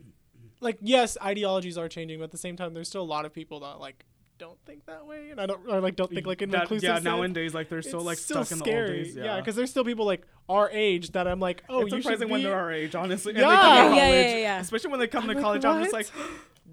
[0.60, 3.34] like yes, ideologies are changing, but at the same time, there's still a lot of
[3.34, 4.06] people that like
[4.38, 6.62] don't think that way, and I don't or like don't think like in an that,
[6.64, 7.06] inclusive yeah, sense.
[7.06, 8.80] nowadays like they're still It's like still stuck scary.
[8.80, 9.16] in the old days.
[9.16, 12.04] Yeah, because there's still people like our age that I'm like, oh, it's you should
[12.04, 13.34] surprising when they're our age, honestly.
[13.36, 13.42] Yeah.
[13.42, 14.60] And they come Yeah, college, yeah, yeah, yeah.
[14.60, 16.08] Especially when they come I'm to like, college, I'm just like,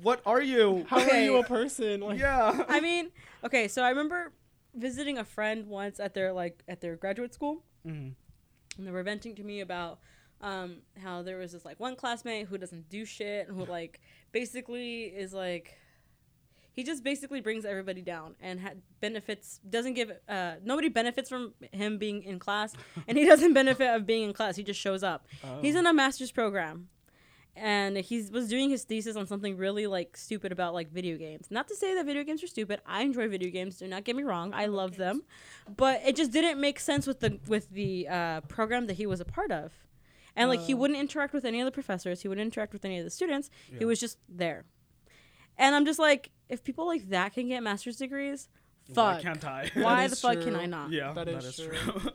[0.03, 0.87] what are you?
[0.89, 2.01] How are you a person?
[2.01, 2.65] Like, yeah.
[2.69, 3.11] I mean,
[3.45, 4.33] okay, so I remember
[4.75, 8.15] visiting a friend once at their like at their graduate school, Mhm.
[8.79, 9.99] and they were venting to me about
[10.43, 14.01] um, how there was this like one classmate who doesn't do shit and who like
[14.33, 15.77] basically is like
[16.73, 21.53] he just basically brings everybody down and ha- benefits doesn't give uh, nobody benefits from
[21.73, 22.75] him being in class
[23.09, 24.57] and he doesn't benefit of being in class.
[24.57, 25.27] He just shows up.
[25.61, 25.81] He's Oh.
[25.81, 26.89] in a master's program
[27.57, 31.49] and he was doing his thesis on something really like stupid about like video games.
[31.51, 32.81] Not to say that video games are stupid.
[32.87, 33.79] I enjoy video games.
[33.79, 34.53] Do not get me wrong.
[34.55, 35.23] I love them.
[35.77, 39.21] but it just didn't make sense with the with the uh, program that he was
[39.21, 39.73] a part of.
[40.37, 40.77] And like he Oh.
[40.79, 42.23] wouldn't interact with any of the professors.
[42.23, 43.51] He wouldn't interact with any of the students.
[43.79, 44.65] He was just there
[45.61, 48.49] and i'm just like if people like that can get master's degrees
[48.89, 49.71] Why fuck can't I?
[49.75, 51.77] why the is fuck can i not yeah, That that is is, true.
[51.77, 52.11] true.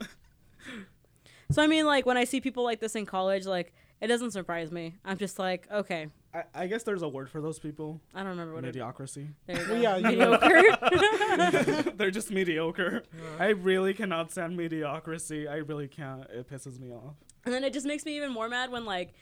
[1.50, 4.32] so i mean like when i see people like this in college like it doesn't
[4.32, 7.98] surprise me i'm just like okay I, I guess there's a word for those people.
[8.14, 9.28] i don't remember what it Mediocrity.
[9.46, 13.04] there you Well, yeah, mediocre They're just mediocre.
[13.16, 13.22] Yeah.
[13.46, 15.48] I really cannot stand mediocrity.
[15.48, 16.24] I really can't.
[16.30, 17.14] It pisses me off.
[17.46, 19.14] And then it just makes me even more mad when like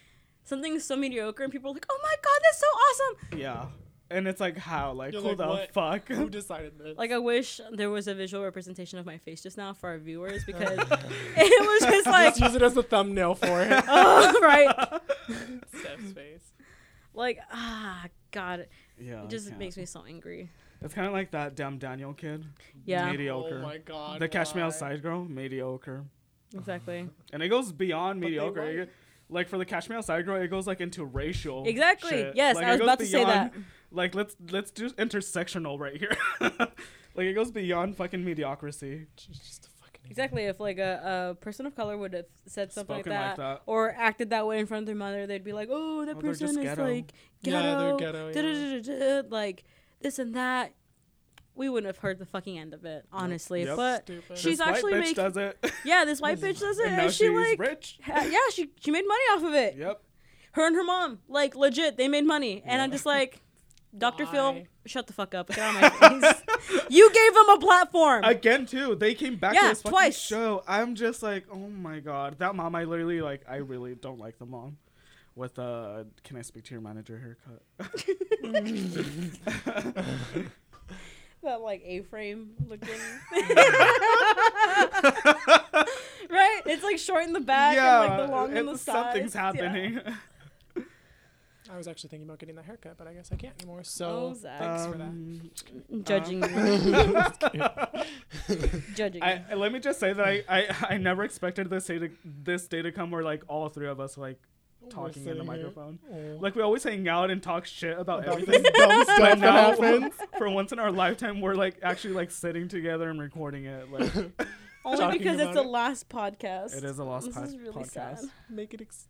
[0.43, 3.67] something's so mediocre and people are like, "Oh my god, that's so awesome!" Yeah.
[4.15, 4.93] And it's like how?
[4.93, 5.73] Like You're who like, the what?
[5.75, 6.09] fuck?
[6.09, 6.97] Who decided this?
[6.97, 9.99] Like I wish there was a visual representation of my face just now for our
[9.99, 13.85] viewers because it was just like, Just use it as a thumbnail for it.
[13.89, 15.01] oh, right,
[15.79, 16.53] Steph's face.
[17.13, 19.25] like ah, God, yeah.
[19.25, 19.59] it just can't.
[19.59, 20.49] makes me so angry.
[20.81, 22.45] It's kind of like that damn Daniel kid.
[22.85, 23.59] Yeah, Mediocre.
[23.59, 24.21] Oh my god.
[24.21, 26.05] the Catch side girl, mediocre.
[26.55, 28.89] exactly, And it goes beyond But mediocre.
[29.31, 31.65] like- for the Catch side girl, it goes like into racial.
[31.67, 32.11] exactly.
[32.11, 32.37] shit.
[32.37, 33.53] Yes, Like, I was about to say that.
[33.95, 36.17] Like let's let's do intersectional right here.
[36.41, 39.07] like it goes beyond fucking mediocrity.
[39.17, 40.45] Just, fucking Exactly.
[40.45, 43.63] If like a, a person of color would have said something like that, like that.
[43.67, 46.21] or acted that way in front of their mother, they'd be like, "Oh, that Oh,
[46.21, 48.33] person is ghetto." like Yeah, ghetto, they're ghetto, yeah.
[48.83, 49.65] da-da-da-da-da," like
[50.01, 50.75] this and that."
[51.57, 53.63] We wouldn't have heard the fucking end of it, honestly.
[53.63, 53.77] Yep.
[53.77, 54.39] But Stupid.
[54.39, 57.13] she's this white actually bitch making- does it, yeah, this white bitch does it, and
[57.13, 58.01] she she's like, rich.
[58.03, 59.77] ha- yeah, she she made money off of it.
[59.77, 60.03] Yep.
[60.51, 63.41] Her and her mom, like legit, they made money, and I'm just like,
[63.97, 64.27] Dr.
[64.27, 65.83] Phil, shut the fuck up, get out of
[66.21, 66.43] my face.
[66.91, 68.25] you gave them a platform.
[68.25, 70.19] Again, too, they came back Yeah, to this fucking twice.
[70.19, 70.65] show.
[70.67, 72.75] I'm just like, oh my god, that mom.
[72.75, 73.43] I literally like.
[73.49, 74.79] I really don't like the mom.
[75.37, 77.61] With uh, can I speak to your manager haircut?
[81.43, 82.89] that like A-frame looking.
[86.31, 86.63] right?
[86.67, 89.33] It's like short in the back and like the long on the it's- sides.
[89.33, 90.15] something's Yeah.
[91.65, 91.75] Happening.
[91.75, 93.85] I was actually thinking about getting that haircut, but I guess I can't anymore.
[93.85, 94.59] So Oh, Zach.
[94.59, 95.05] thanks for that.
[95.09, 95.51] Um,
[96.05, 97.65] Judging uh, you.
[98.95, 99.41] Judging I, you.
[99.51, 102.67] I- let me just say that I, I, I never expected this day to this
[102.69, 104.39] day to come where like all three of us like
[104.91, 105.99] talking in the microphone.
[106.13, 106.37] Oh.
[106.41, 108.63] Like we always hang out and talk shit about About everything.
[108.63, 110.15] dumb But stuff that happens.
[110.37, 113.91] for once in our lifetime, we're like actually like sitting together and recording it.
[113.91, 114.13] Like
[114.85, 116.77] Only because it's about the last podcast.
[116.77, 117.35] it is a lost podcast.
[117.35, 118.19] This pod- is really podcast.
[118.19, 118.19] sad.
[118.51, 119.09] Make it ex-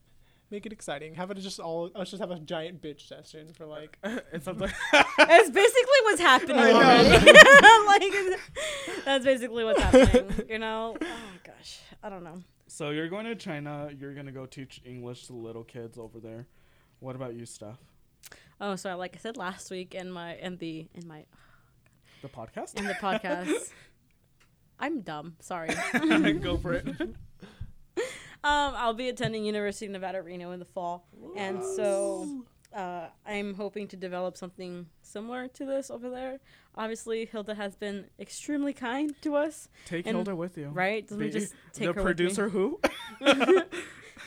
[0.51, 1.15] make it exciting.
[1.15, 1.91] Have it just all.
[1.95, 3.99] Let's just have a giant bitch session for like.
[4.05, 7.87] it's sounds like That's basically what's happening I know.
[7.89, 8.11] already.
[8.11, 8.41] like,
[9.05, 10.47] that's basically what's happening.
[10.49, 10.97] You know?
[11.01, 11.07] Oh
[11.45, 12.41] gosh, I don't know.
[12.67, 12.91] so.
[12.91, 13.89] You're going to China.
[13.99, 16.47] You're gonna go teach English to little kids over there.
[17.01, 17.79] What about you, Steph?
[18.61, 18.95] Oh, sorry.
[18.97, 21.25] Like I said last week in my in the in my
[22.23, 22.75] The podcast.
[22.79, 23.71] in the podcast.
[24.79, 25.37] I'm dumb.
[25.41, 25.69] Sorry.
[26.41, 26.87] go for it.
[28.45, 33.55] Um, I'll be attending University of Nevada, Reno in the fall, and so uh, I'm
[33.55, 36.41] hoping to develop something similar to this over there.
[36.77, 40.69] Obviously, Hilda has been extremely kind to us, Take And- Hilda with you.
[40.69, 41.11] right?
[41.11, 42.81] Let me The- just take the her producer who?
[43.23, 43.65] I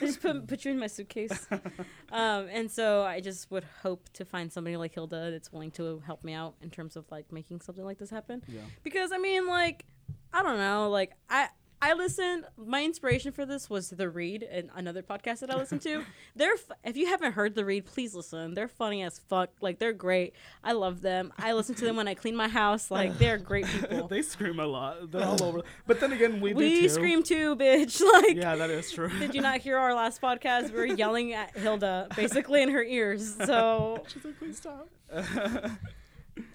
[0.00, 1.46] just put put you in my suitcase.
[2.10, 6.02] um, and so I just would hope to find somebody like Hilda that's willing to
[6.06, 8.42] help me out in terms of like making something like this happen.
[8.48, 8.62] Yeah.
[8.82, 9.84] Because I mean, like,
[10.32, 11.48] I don't know, like I.
[11.80, 12.44] I listened.
[12.56, 16.02] My inspiration for this was The Read, and another podcast that I listened to.
[16.36, 18.54] They're if you haven't heard The Read, please listen.
[18.54, 19.50] They're funny as fuck.
[19.60, 20.34] Like they're great.
[20.64, 21.32] I love them.
[21.38, 22.90] I listen to them when I clean my house.
[22.90, 24.08] Like they're great people.
[24.08, 25.10] they scream a lot.
[25.12, 25.60] They're all over.
[25.86, 26.88] But then again, we, we do too.
[26.88, 28.02] scream too, bitch.
[28.02, 29.08] Like Yeah, that is true.
[29.18, 30.70] did you not hear our last podcast?
[30.70, 33.36] We were yelling at Hilda basically in her ears.
[33.46, 34.88] So She's like, please stop.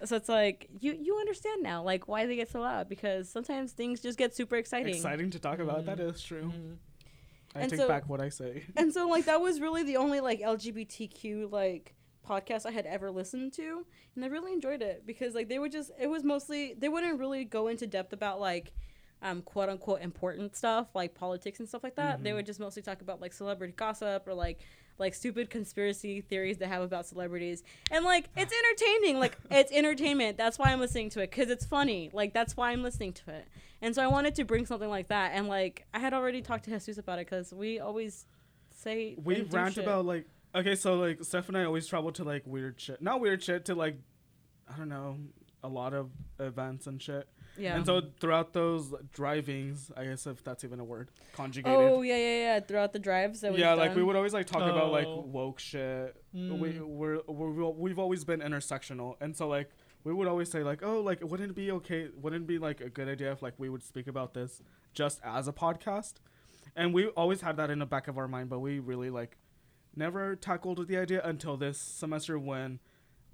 [0.06, 3.72] So it's like you you understand now like why they get so loud because sometimes
[3.72, 4.94] things just get super exciting.
[4.96, 5.86] Exciting to talk about.
[5.86, 6.52] That is true.
[6.52, 6.78] Mhm.
[7.56, 8.64] I And take so- back what I say.
[8.76, 11.94] And so like that was really the only like LGBTQ like
[12.28, 15.72] podcast I had ever listened to and I really enjoyed it because like they would
[15.72, 18.72] just it was mostly they wouldn't really go into depth about like
[19.22, 22.24] um quote unquote important stuff like politics and stuff like that.
[22.24, 22.36] They Mhm.
[22.36, 24.60] would just mostly talk about like celebrity gossip or like
[24.98, 27.64] like stupid conspiracy theories they have about celebrities.
[27.92, 30.38] And like it's entertaining, like it's entertainment.
[30.38, 32.10] That's why I'm listening to it cuz it's funny.
[32.14, 33.48] Like that's why I'm listening to it.
[33.82, 36.66] And so I wanted to bring something like that and like I had already talked
[36.66, 38.26] to Jesus about it cuz we always
[38.70, 39.84] say We rant shit.
[39.84, 40.26] about like
[40.56, 43.02] okay, so like Steph and I always travel to like weird shit.
[43.02, 43.98] Not weird shit to like
[44.74, 45.18] I don't know,
[45.64, 47.28] a lot of events and shit.
[47.58, 47.76] Yeah.
[47.76, 51.78] And so throughout those drivings, I guess if that's even a word, conjugated.
[51.80, 52.60] oh yeah, yeah, yeah.
[52.60, 53.98] Throughout the drives that we've yeah, like done.
[53.98, 55.22] we would always like talk about like Oh.
[55.22, 56.16] woke shit.
[56.34, 56.80] We Mm.
[56.88, 59.70] we're, we're we've always been intersectional, and so like
[60.04, 62.10] we would always say like, oh, like wouldn't it be okay?
[62.22, 64.62] Wouldn't it be like a good idea if like we would speak about this
[64.94, 66.16] just as a podcast?
[66.76, 69.38] And we always had that in the back of our mind, but we really like
[69.96, 72.80] never tackled the idea until this semester when,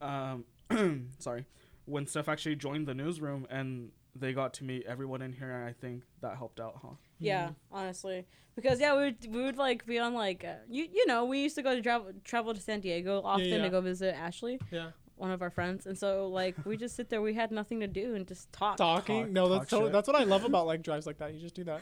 [0.02, 0.44] um,
[1.20, 1.46] sorry,
[1.86, 5.66] when Steph actually joined the newsroom and they got to meet everyone in here, and
[5.66, 6.96] I think that helped out, huh?
[7.20, 11.06] Yeah, honestly, because yeah, we would we would like be on like uh, you you
[11.06, 13.62] know we used to go to travel travel to San Diego often yeah.
[13.64, 14.92] to go visit Ashley, Yeah.
[15.16, 17.22] one of our friends, and so like we just sit there.
[17.22, 18.78] We had nothing to do and just talk.
[18.78, 19.24] Talking.
[19.26, 21.34] Talk- no, talk that's totally, that's what I love about like drives like that.
[21.34, 21.82] You just do that.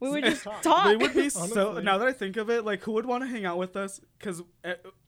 [0.00, 0.62] We would just Talk.
[0.62, 0.86] talk.
[0.86, 1.78] They would be so.
[1.78, 4.00] Now that I think of it, like who would want to hang out with us?
[4.18, 4.42] Because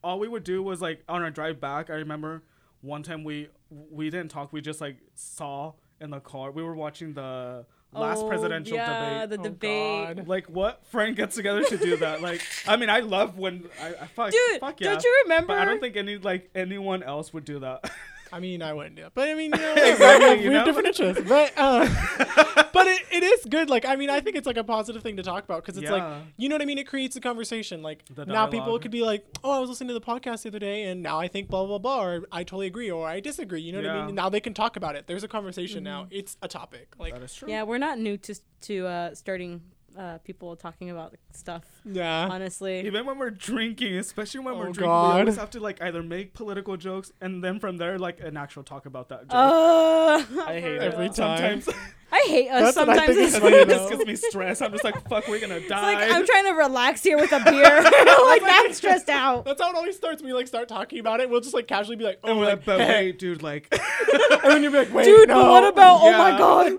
[0.01, 1.89] all we would do was like on our drive back.
[1.89, 2.43] I remember
[2.81, 4.53] one time we we didn't talk.
[4.53, 6.51] We just like saw in the car.
[6.51, 9.29] We were watching the oh, last Oh, presidential yeah, debate.
[9.29, 10.15] the Oh, debate.
[10.17, 10.27] God.
[10.27, 12.21] Like what friend gets together to do that?
[12.21, 14.91] Like I mean, I love when I, I fuck, Dude, fuck yeah.
[14.91, 15.47] don't you remember?
[15.47, 17.89] But I don't think any like anyone else would do that.
[18.35, 20.49] I mean, I wouldn't do it, but I mean, you know, Exactly, we have, you
[20.49, 21.23] we have different interests.
[21.27, 21.85] But uh,
[22.73, 23.69] but it, it is good.
[23.69, 25.89] Like, I mean, I think it's like a positive thing to talk about because it's
[25.89, 26.03] like,
[26.37, 26.77] you know what I mean.
[26.77, 27.81] It creates a conversation.
[27.81, 28.81] Like The now, people dialogue.
[28.81, 31.17] could be like, "Oh, I was listening to the podcast the other day, and now
[31.19, 33.89] I think blah blah blah," or "I totally agree," or "I disagree." You know what
[33.89, 34.05] I Yeah.
[34.07, 34.15] mean?
[34.15, 35.07] Now they can talk about it.
[35.07, 36.07] There's a conversation now.
[36.11, 36.95] It's a topic.
[36.99, 37.49] Like, that is true.
[37.49, 39.61] yeah, we're not new to to uh, starting
[39.97, 41.63] uh, people talking about stuff.
[41.85, 42.27] yeah.
[42.29, 45.15] Honestly, Even when we're drinking, especially when we're Oh, drinking, God.
[45.15, 48.37] we always have to like either make political jokes and then from there like an
[48.37, 49.33] actual talk about that joke.
[49.33, 51.61] uh, I hate it Every time.
[51.61, 51.69] Sometimes
[52.17, 53.15] I hate us That's what I sometimes.
[53.17, 54.61] think It's like, funny, it just gives me stress.
[54.61, 55.81] I'm just like, fuck, we're gonna it's die.
[55.95, 57.81] like I'm trying to relax here with a beer.
[57.83, 59.43] like I'm stressed out.
[59.43, 60.23] That's how it always starts.
[60.23, 61.29] We like start talking about it.
[61.29, 63.07] We'll just like casually be like, "Oh, and we're like, like, but hey.
[63.07, 65.41] wait, dude, like, and then you'll be like, "Wait, Dude, no.
[65.43, 65.99] but what about?
[66.01, 66.73] Oh my god!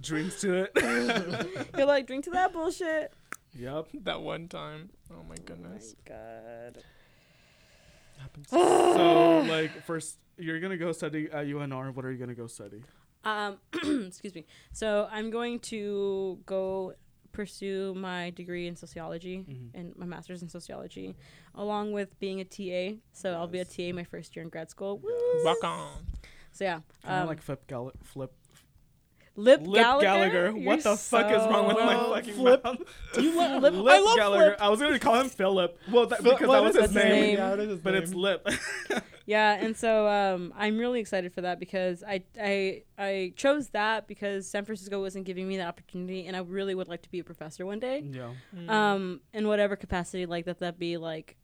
[0.00, 1.66] drinks to it.
[1.76, 3.12] You're like drink to that bullshit.
[3.58, 3.86] yep.
[4.02, 5.94] that one time?" Oh my Oh goodness.
[6.06, 6.82] my god.
[8.18, 8.48] Happens.
[8.50, 11.94] So like, first, you're gonna go study at UNR.
[11.94, 12.82] What are you gonna go study?
[13.24, 13.58] Um,
[14.06, 14.46] excuse me.
[14.72, 16.94] So I'm going to go
[17.32, 19.70] pursue my degree in sociology Mhm.
[19.74, 21.14] and my master's in sociology,
[21.54, 22.96] along with being a TA.
[23.12, 24.98] So I'll be a TA my first year in grad school.
[24.98, 25.44] Woo!
[25.44, 26.06] Rock on.
[26.52, 28.32] So yeah, Kind of um, like Flip Gall- Flip
[29.40, 30.04] Lip, Lip Gallagher.
[30.06, 30.52] Gallagher.
[30.52, 32.78] What the fuck is wrong with my so- fucking Flip- mouth?
[33.18, 34.44] You love Lip- Lip I love Gallagher.
[34.56, 34.62] Flip.
[34.62, 35.78] I was gonna call him Philip.
[35.90, 37.12] Well, that, Phil- because what that was is his his name.
[37.12, 37.36] name?
[37.38, 38.14] Yeah, it is his But it's.
[38.14, 38.46] Lip.
[39.26, 44.08] Yeah, and so um, I'm really excited for that because I I I chose that
[44.08, 47.20] because San Francisco wasn't giving me that opportunity, and I really would like to be
[47.20, 48.02] a professor one day.
[48.10, 48.30] yeah.
[48.56, 48.68] Mm.
[48.70, 51.36] um in whatever capacity like that that be like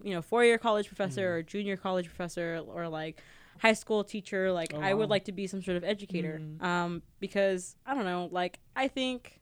[0.00, 1.32] you know four year college professor Mhm.
[1.32, 3.20] or junior college professor or like
[3.60, 5.14] high school teacher like Oh, i would wow.
[5.14, 6.62] like to be some sort of educator Mhm.
[6.62, 9.37] um because i don't know like i think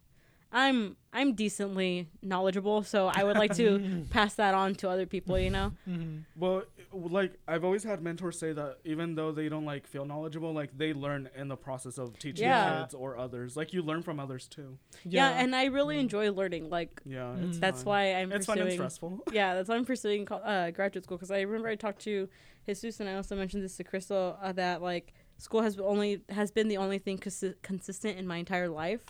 [0.62, 3.68] i'm i'm decently knowledgeable so i would like to
[4.10, 6.22] pass that on to other people you know Mhm.
[6.34, 10.52] Well, like I've always had mentors say that even though they don't like feel knowledgeable,
[10.54, 12.80] like they learn in the process of teaching Yeah.
[12.82, 13.56] kids or others.
[13.56, 14.78] Like you learn from others too.
[15.04, 16.00] yeah, and i really Mm.
[16.06, 17.48] enjoy learning like Yeah, Mm.
[17.48, 17.90] it's that's fun.
[17.90, 19.12] why i'm it's fun and pursuing stressful.
[19.32, 22.28] yeah, that's why I'm pursuing uh, graduate school because I remember I talked to
[22.66, 26.50] Jesus and I also mentioned this to Crystal uh, that like school has only has
[26.50, 29.00] been the only thing consi- consistent in my entire life,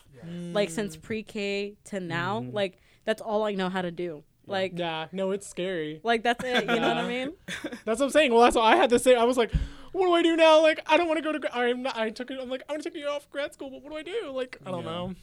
[0.53, 1.03] like since Mm.
[1.03, 2.41] pre-K to now.
[2.41, 2.53] Mhm.
[2.53, 4.25] Like that's all I know how to do.
[4.49, 6.01] Like, Yeah, no, it's scary.
[6.05, 6.61] like that's it.
[6.63, 7.33] You know what I mean?
[7.85, 8.33] That's what I'm saying.
[8.33, 9.17] Well, that's what I had to say.
[9.17, 9.53] I was like,
[9.93, 10.63] what do I do now?
[10.63, 11.39] Like, I don't want to go to.
[11.41, 11.97] gra- I'm not.
[11.97, 12.39] I took it.
[12.41, 14.31] I'm like, I'm gonna take a year off grad school, but what do I do?
[14.33, 14.91] Like, I don't Yeah.
[14.91, 15.15] know.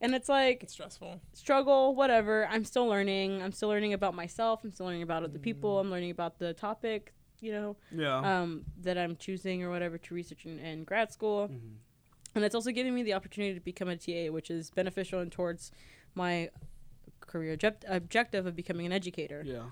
[0.00, 1.20] And it's like It's stressful.
[1.32, 2.46] struggle, whatever.
[2.46, 3.42] I'm still learning.
[3.42, 4.60] I'm still learning about myself.
[4.64, 5.78] I'm still learning about other people.
[5.80, 8.18] I'm learning about the topic, you know, Yeah.
[8.42, 11.48] um, that I'm choosing or whatever to research in, in grad school.
[11.48, 11.76] Mhm.
[12.34, 15.32] And it's also giving me the opportunity to become a TA, which is beneficial and
[15.32, 15.72] towards
[16.14, 16.50] my
[17.20, 19.42] career object- objective of becoming an educator.
[19.44, 19.70] Yeah.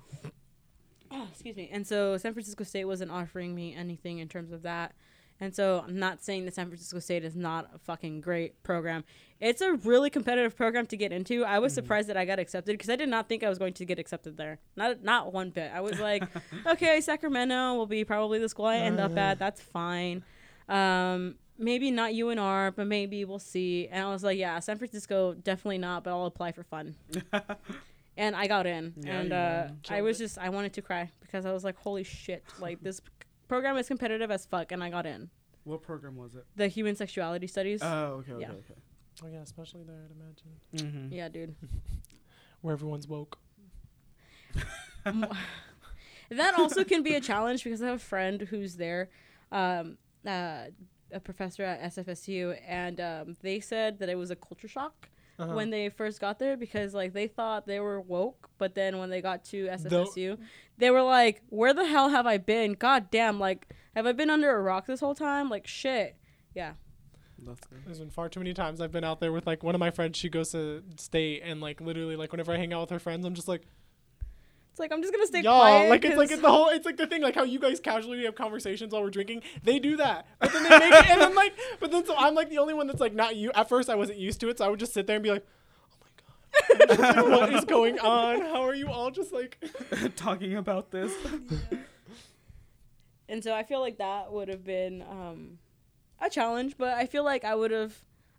[1.11, 1.69] Oh, excuse me.
[1.73, 4.95] And so San Francisco State wasn't offering me anything in terms of that.
[5.41, 9.05] And so I'm not saying that San Francisco State is not a fucking great program.
[9.41, 11.45] It's a really competitive program to get into.
[11.45, 13.75] I was surprised that I got accepted because I did not think I was going
[13.75, 14.59] to get accepted there.
[14.75, 15.71] Not not one bit.
[15.73, 16.25] I was like,
[16.67, 19.39] okay, Sacramento will be probably the school I end up at.
[19.39, 20.25] That's fine.
[20.69, 23.89] Um, maybe not UNR, but maybe we'll see.
[23.89, 26.97] And I was like, yeah, San Francisco definitely not, but I'll apply for fun.
[28.17, 29.69] and I got in, Yeah, and uh.
[29.89, 32.45] I was just I wanted to cry because I was like, holy shit!
[32.59, 33.01] Like this
[33.49, 35.31] program is competitive as fuck, and I got in
[35.65, 36.45] What program was it?
[36.57, 37.81] the human sexuality studies.
[37.83, 38.51] Oh, okay, okay, Yeah.
[38.53, 38.75] okay.
[39.25, 41.13] Oh yeah, especially there, I'd imagine, Mm-hmm.
[41.15, 41.55] yeah, dude.
[42.61, 43.39] where everyone's woke.
[46.31, 49.09] that also can be a challenge because I have a friend who's there,
[49.53, 50.65] um, uh,
[51.13, 55.09] a professor at SFSU, and um, they said that it was a culture shock.
[55.39, 55.55] Uh-huh.
[55.55, 59.09] when they first got there because like they thought they were woke, but then when
[59.09, 60.37] they got to SFSU,
[60.79, 62.73] they were like, "Where the hell have I been?
[62.73, 63.39] God damn!
[63.39, 65.49] Like, have I been under a rock this whole time?
[65.49, 66.17] Like, shit."
[66.55, 66.73] Yeah,
[67.47, 67.85] That's good.
[67.85, 69.91] There's been far too many times I've been out there with like one of my
[69.91, 70.19] friends.
[70.19, 73.25] She goes to state and like literally like whenever I hang out with her friends,
[73.25, 73.63] I'm just like,
[74.79, 75.91] it's like I'm just gonna stay y'all, quiet.
[75.91, 78.25] like it's like it's the whole it's like the thing like how you guys casually
[78.25, 79.43] have conversations while we're drinking.
[79.65, 82.35] They do that, but then they make it, and then like, but then so I'm
[82.35, 83.51] like the only one that's like not you.
[83.57, 85.31] At first I wasn't used to it, so I would just sit there and be
[85.31, 85.45] like,
[85.93, 88.41] oh my god, like, what is going on?
[88.41, 89.59] How are you all just like?
[90.17, 91.13] Talking about this.
[93.29, 95.59] and so I feel like that would have been um,
[96.21, 97.95] a challenge, but I feel like I would have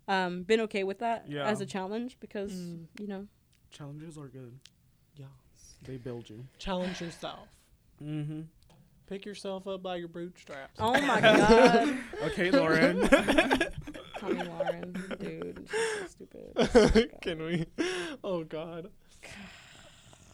[0.08, 1.44] um, been okay with that Yeah.
[1.44, 2.86] as a challenge because Mm.
[2.98, 3.26] you know
[3.70, 4.58] Challenges are good.
[5.82, 6.44] Yeah, They build you.
[6.58, 7.48] challenge yourself.
[8.02, 8.42] Mm-hmm.
[9.08, 10.74] Pick yourself up by your bootstraps.
[10.78, 13.08] Oh my god, Okay, Lahren.
[14.18, 16.26] Tomi Lahren, dude, she's so
[16.86, 17.10] stupid.
[17.22, 17.66] Can we?
[18.22, 18.88] Oh God.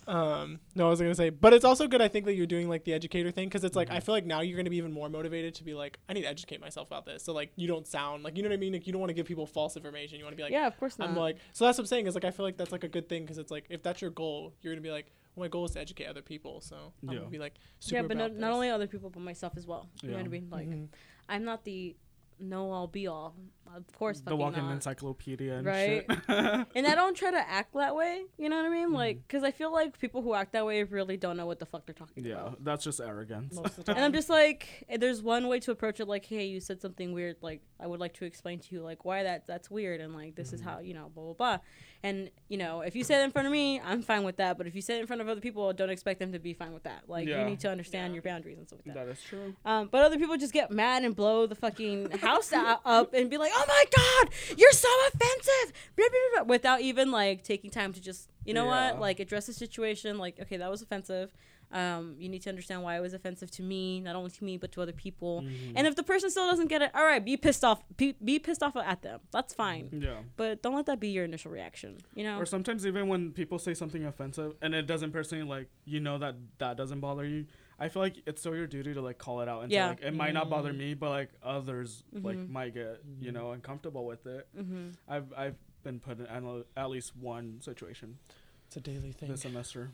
[0.09, 2.01] Um, no, I was gonna say, but it's also good.
[2.01, 4.25] I think that you're doing like the educator thing because it's like I feel like
[4.25, 6.87] now you're gonna be even more motivated to be like, I need to educate myself
[6.87, 7.25] about this.
[7.25, 8.73] So like you don't sound like you know what I mean.
[8.73, 10.19] Like you don't want to give people false information.
[10.21, 11.09] You want to be like, yeah, of course not.
[11.09, 12.89] I'm like, so that's what I'm saying is like I feel like that's like a
[12.89, 15.49] good thing because it's like if that's your goal, you're gonna be like, well, my
[15.49, 16.61] goal is to educate other people.
[16.61, 17.19] So I'm Yeah.
[17.19, 18.55] gonna be like, super yeah, but not, about not this.
[18.55, 19.89] only other people, but myself as well.
[20.03, 20.49] You know what I mean?
[20.51, 20.89] Like, Mhm.
[21.29, 21.97] I'm not the
[22.41, 23.35] know all be all.
[23.75, 24.73] Of course, the walking not.
[24.73, 26.07] encyclopedia and Right.
[26.09, 26.19] shit.
[26.75, 28.23] and I don't try to act that way.
[28.39, 28.87] You know what I mean?
[28.87, 28.95] Mm-hmm.
[28.95, 31.67] Like, because I feel like people who act that way really don't know what the
[31.67, 32.47] fuck they're talking yeah, about.
[32.53, 33.55] Yeah, that's just arrogance.
[33.55, 33.97] most of the time.
[33.97, 36.07] And I'm just like, eh, there's one way to approach it.
[36.09, 37.37] Like, hey, you said something weird.
[37.43, 40.37] Like, I would like to explain to you, like, why that that's weird, and like,
[40.37, 40.71] this is Mm-hmm.
[40.71, 41.59] how you know, blah blah blah.
[42.03, 44.57] And you know, if you say it in front of me, I'm fine with that.
[44.59, 46.55] But if you say it in front of other people, don't expect them to be
[46.55, 47.03] fine with that.
[47.09, 47.41] Like, Yeah.
[47.41, 48.15] you need to understand Yeah.
[48.17, 49.07] your boundaries and stuff like that.
[49.07, 49.55] that is true.
[49.65, 53.39] Um, but other people just get mad and blow the fucking house up and be
[53.39, 57.93] like, "Oh my god, you're so offensive!" blah, blah, blah, without even like taking time
[57.93, 58.93] to just, you know Yeah.
[58.93, 60.19] what, like address the situation.
[60.19, 61.33] Like, okay, that was offensive.
[61.73, 64.57] Um, you need to understand why it was offensive to me, not only to me
[64.57, 65.43] but to other people.
[65.43, 65.73] Mhm.
[65.75, 67.83] And if the person still doesn't get it, all right, be pissed off.
[67.97, 69.19] Be, be pissed off at them.
[69.33, 69.89] That's fine.
[70.01, 70.21] Yeah.
[70.37, 71.99] But don't let that be your initial reaction.
[72.15, 72.39] You know?
[72.39, 76.19] Or sometimes even when people say something offensive and it doesn't personally like you know
[76.19, 77.47] that that doesn't bother you,
[77.79, 79.87] I feel like it's still your duty to like call it out and Yeah.
[79.87, 82.49] say like it might not bother me, but like others like Mhm.
[82.51, 84.49] might get you know uncomfortable with it.
[84.57, 84.91] mm-hmm.
[85.09, 86.43] I've I've been put in at
[86.77, 88.19] at least one situation
[88.67, 89.29] it's a daily thing.
[89.29, 89.91] this semester.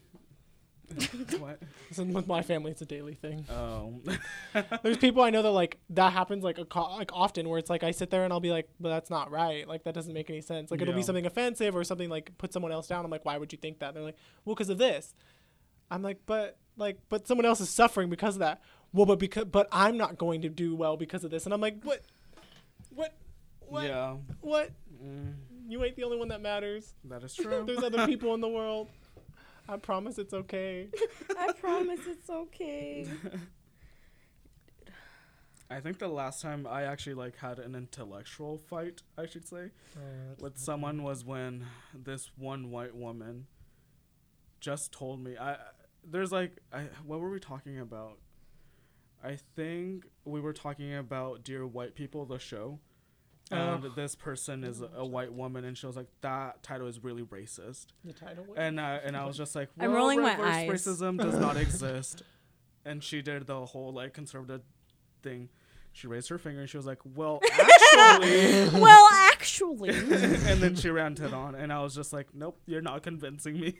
[1.38, 1.60] what?
[1.88, 3.46] Listen, with my family, it's a daily thing.
[3.50, 4.00] Oh.
[4.82, 7.70] There's people I know that like that happens like a co- like often where it's
[7.70, 9.66] like I sit there and I'll be like, but that's not right.
[9.66, 10.70] Like that doesn't make any sense.
[10.70, 13.04] Like it'll be something offensive or something like put someone else down.
[13.04, 13.94] I'm like, why would you think that?
[13.94, 15.14] they're like, well, because of this.
[15.90, 18.62] I'm like, but like, but someone else is suffering because of that.
[18.92, 21.44] Well, but because but I'm not going to do well because of this.
[21.46, 22.00] And I'm like, what,
[22.90, 23.14] what,
[23.60, 24.16] what, Yeah.
[24.40, 24.70] what?
[25.02, 25.34] Mm,
[25.68, 26.94] You ain't the only one that matters.
[27.04, 27.64] that is true.
[27.66, 28.88] There's other people in the world.
[29.68, 30.88] I promise it's okay.
[31.38, 33.06] I promise it's okay.
[35.70, 39.70] I think the last time I actually like had an intellectual fight, I should say,
[40.38, 41.64] with someone was when
[41.94, 43.46] this one white woman
[44.60, 45.56] just told me I
[46.04, 48.18] there's like I what were we talking about?
[49.24, 52.80] I think we were talking about Dear White People the show.
[53.50, 53.88] and Oh.
[53.94, 57.22] this person is a, a white woman, and she was like, "That title is really
[57.22, 58.46] racist." The title.
[58.56, 60.68] And uh, and I was just like, I'm rolling my eyes.
[60.70, 62.22] Racism does not exist.
[62.84, 64.62] And she did the whole like conservative
[65.22, 65.50] thing.
[65.92, 70.88] She raised her finger and she was like, "Well, actually." well, actually, and then she
[70.90, 73.78] ranted on, and I was just like, "Nope, you're not convincing me."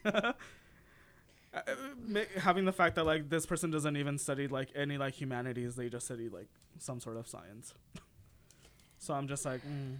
[1.55, 1.61] Uh,
[2.07, 5.76] ma- Having the fact that like this person doesn't even study like any like humanities,
[5.76, 6.48] they just study like
[6.78, 7.74] some sort of science.
[8.98, 9.96] so I'm just like, mm,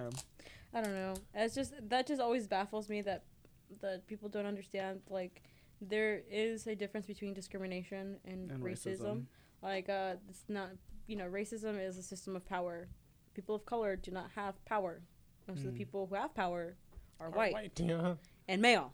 [0.00, 0.16] okay.
[0.74, 1.14] I don't know.
[1.34, 3.24] It's just that just always baffles me that
[3.80, 5.42] that people don't understand like
[5.80, 8.98] there is a difference between discrimination and, And racism.
[9.00, 9.24] racism.
[9.62, 10.70] Like uh it's not
[11.06, 12.88] you know, racism is a system of power.
[13.34, 15.00] People of color do not have power.
[15.46, 15.76] Most of the Mm.
[15.76, 16.74] people who have power
[17.20, 18.14] are Or white, Yeah.
[18.48, 18.92] and male.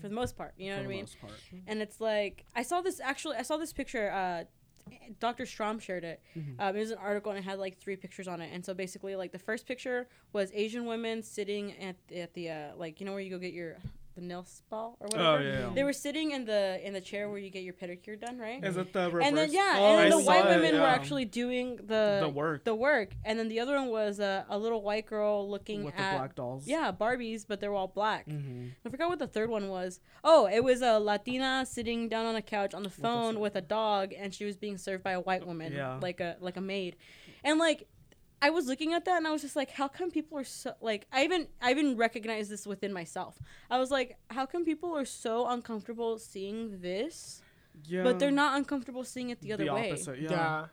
[0.00, 0.54] For the most part.
[0.56, 1.00] You know for what I mean?
[1.00, 1.32] most part.
[1.66, 4.44] and it's like I saw this actually I saw this picture uh
[5.20, 5.46] Dr.
[5.46, 6.20] Strom shared it.
[6.36, 6.56] Mhm.
[6.58, 8.50] Um, it was an article and it had like three pictures on it.
[8.52, 12.68] And so basically like the first picture was Asian women sitting at at the uh,
[12.76, 13.76] like you know where you go get your
[14.14, 15.24] the nail spa or whatever.
[15.24, 15.70] Oh yeah.
[15.74, 18.62] They were sitting in the in the chair where you get your pedicure done, right?
[18.64, 19.24] Is it the reverse?
[19.24, 22.18] And then yeah, Oh, and then the saw white it, women were actually doing the
[22.20, 25.48] the work the work, and then the other one was a, a little white girl
[25.48, 26.66] looking with the at black dolls.
[26.66, 28.26] yeah Barbies, but they're all black.
[28.28, 28.68] Mm-hmm.
[28.84, 30.00] I forgot what the third one was.
[30.24, 33.40] Oh, it was a Latina sitting down on a couch on the phone phone.
[33.40, 35.98] with a dog, and she was being served by a white woman, Yeah.
[36.02, 36.96] like a like a maid,
[37.44, 37.86] and like.
[38.42, 40.72] I was looking at that and I was just like, how come people are so
[40.80, 43.38] like I even I even recognized this within myself.
[43.70, 47.42] I was like, how come people are so uncomfortable seeing this,
[47.86, 48.02] Yeah.
[48.02, 49.90] but they're not uncomfortable seeing it the other way?
[49.90, 50.20] opposite.
[50.20, 50.30] Yeah.
[50.30, 50.66] Yeah.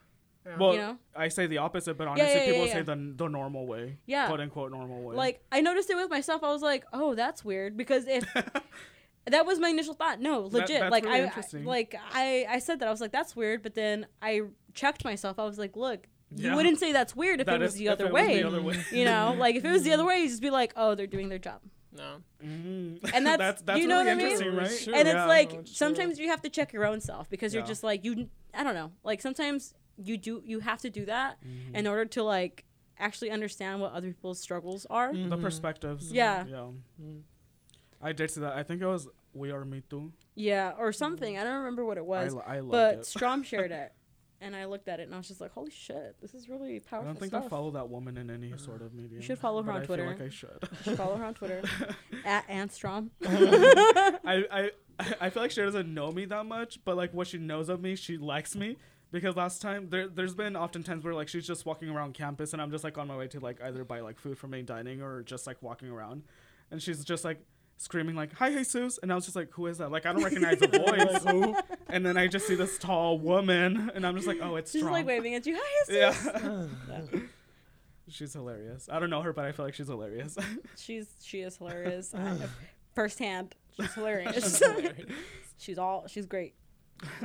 [0.45, 0.57] Yeah.
[0.57, 0.97] Well, you know?
[1.13, 2.73] I say the opposite, but honestly, yeah, yeah, people yeah.
[2.73, 3.97] say the the normal way.
[4.05, 4.27] Yeah.
[4.27, 5.15] Quote unquote normal way.
[5.15, 6.43] Like I noticed it with myself.
[6.43, 8.23] I was like, "Oh, that's weird." Because if
[9.25, 10.79] that was my initial thought, no, legit.
[10.79, 11.65] that's like really I, interesting.
[11.65, 14.43] like I, I said that I was like, "That's weird," but then I
[14.73, 15.37] checked myself.
[15.37, 17.85] I was like, "Look, you wouldn't say that's weird if That it was is- the
[17.87, 18.83] if other it was way." the other way.
[18.91, 21.07] you know, like if it was the other way, you'd just be like, "Oh, they're
[21.07, 21.61] doing their job."
[21.93, 22.17] no.
[22.43, 22.99] Mhm.
[23.13, 24.55] And that's- that's that's you know really what I mean?
[24.55, 24.69] right?
[24.71, 24.93] Sure.
[24.95, 25.13] and Yeah.
[25.23, 27.83] it's like Oh, it's sometimes you have to check your own self because you're just
[27.83, 28.29] like you.
[28.53, 28.91] I don't know.
[29.03, 31.75] Like sometimes you do you have to do that Mhm.
[31.75, 32.65] in order to like
[32.99, 35.11] actually understand what other people's struggles are.
[35.11, 35.29] Mm.
[35.29, 36.11] the perspectives.
[36.11, 36.45] Yeah.
[36.47, 36.67] Yeah.
[37.01, 37.21] Mm.
[38.01, 38.53] I did see that.
[38.53, 40.11] I think it was We Are Me Too.
[40.35, 41.37] Yeah, or something.
[41.37, 42.33] I don't remember what it was.
[42.33, 43.05] I, li- I loved but it.
[43.07, 43.91] Strom shared it,
[44.41, 46.79] and I looked at it and I was just like, "Holy shit, this is really
[46.79, 49.17] powerful." I don't think stuff." I follow that woman in any sort of media.
[49.17, 50.03] You should follow her on I Twitter.
[50.03, 50.57] Feel like I should.
[50.61, 51.61] You should follow her on Twitter
[52.25, 53.09] at Anstrom.
[53.25, 54.71] I, I
[55.19, 57.81] I feel like she doesn't know me that much, but like what she knows of
[57.81, 58.77] me, she likes me.
[59.11, 62.51] Because last time there there's been often times where like she's just walking around campus
[62.53, 64.65] and I'm just like on my way to like either buy like food from main
[64.65, 66.23] dining or just like walking around,
[66.71, 67.39] and she's just like
[67.77, 70.23] screaming like "Hi Jesus!" and I was just like, "Who is that?" Like I don't
[70.29, 71.23] recognize the voice.
[71.23, 71.55] Who?
[71.87, 74.81] and then I just see this tall woman, and I'm just like, "Oh, it's She's
[74.81, 75.57] strong." like waving at you.
[75.59, 76.71] Hi, yeah, Jesus.
[77.13, 77.19] Yeah.
[78.09, 78.89] she's hilarious.
[78.91, 80.37] I don't know her, but I feel like she's hilarious.
[80.77, 82.13] She's she is hilarious.
[82.15, 82.37] I,
[82.95, 84.59] firsthand, she's hilarious.
[84.59, 84.93] Hilarious.
[85.57, 86.53] she's all she's great.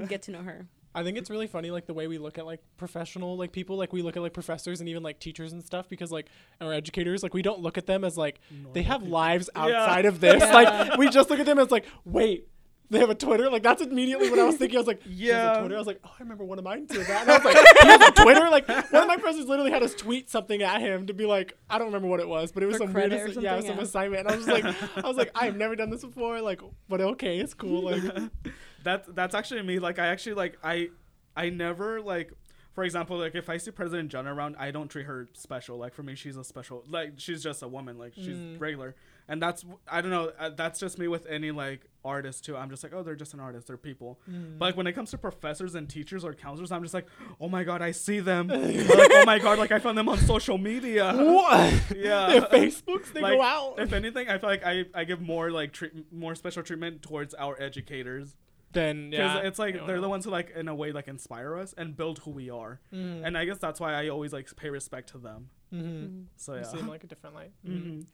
[0.09, 0.67] Get to know her.
[0.95, 3.77] I think it's really funny, like the way we look at like professional like people,
[3.77, 6.27] like we look at like professors and even like teachers and stuff, because like
[6.61, 8.41] our educators, like we don't look at them as like
[8.73, 10.43] they have lives outside of this.
[10.43, 10.53] Yeah.
[10.53, 12.49] Like we just look at them as like, wait,
[12.93, 13.51] they have a Twitter.
[13.51, 14.77] Like that's immediately what I was thinking.
[14.77, 15.57] I was like, yeah, Yeah.
[15.57, 15.75] a Twitter.
[15.75, 17.23] I was like, oh, I remember one of mine did that.
[17.23, 18.49] And I was like, he has a Twitter.
[18.51, 21.57] Like one of my professors literally had us tweet something at him to be like,
[21.69, 23.79] I don't remember what it was, but it was For some weird, or yeah, some
[23.79, 24.21] assignment.
[24.27, 26.41] And I was just like, I was like, I've never done this before.
[26.41, 27.83] Like, but okay, it's cool.
[27.91, 28.03] Like,
[28.85, 29.79] that's that's actually me.
[29.79, 30.91] Like I actually like I
[31.37, 32.33] I never like
[32.75, 35.79] for example like if I see President John around, I don't treat her special.
[35.79, 36.85] Like for me, she's a special.
[36.89, 37.97] Like she's just a woman.
[37.99, 38.61] Like she's Mm.
[38.61, 38.95] regular.
[39.33, 40.31] And that's I don't know.
[40.39, 42.55] Uh, that's just me with any like artist too.
[42.55, 43.67] I'm just like oh they're just an artist.
[43.67, 44.21] They're people.
[44.31, 44.59] Mm.
[44.59, 47.07] But like when it comes to professors and teachers or counselors, I'm just like
[47.41, 48.49] oh my god I see them.
[48.93, 51.13] Like oh my god like I found them on social media.
[51.17, 51.73] what?
[51.97, 52.27] Yeah.
[52.27, 53.77] Their Facebooks, they Like, go out.
[53.79, 57.33] If anything, I feel like I, I give more like treat, more special treatment towards
[57.33, 58.37] our educators
[58.73, 61.57] then because yeah, it's like they're the ones who like in a way like inspire
[61.57, 63.23] us and build who we are Mm.
[63.27, 66.27] and i guess that's why i always like pay respect to them Mhm.
[66.37, 67.51] so You yeah see them like a different light.
[67.67, 68.05] Mhm.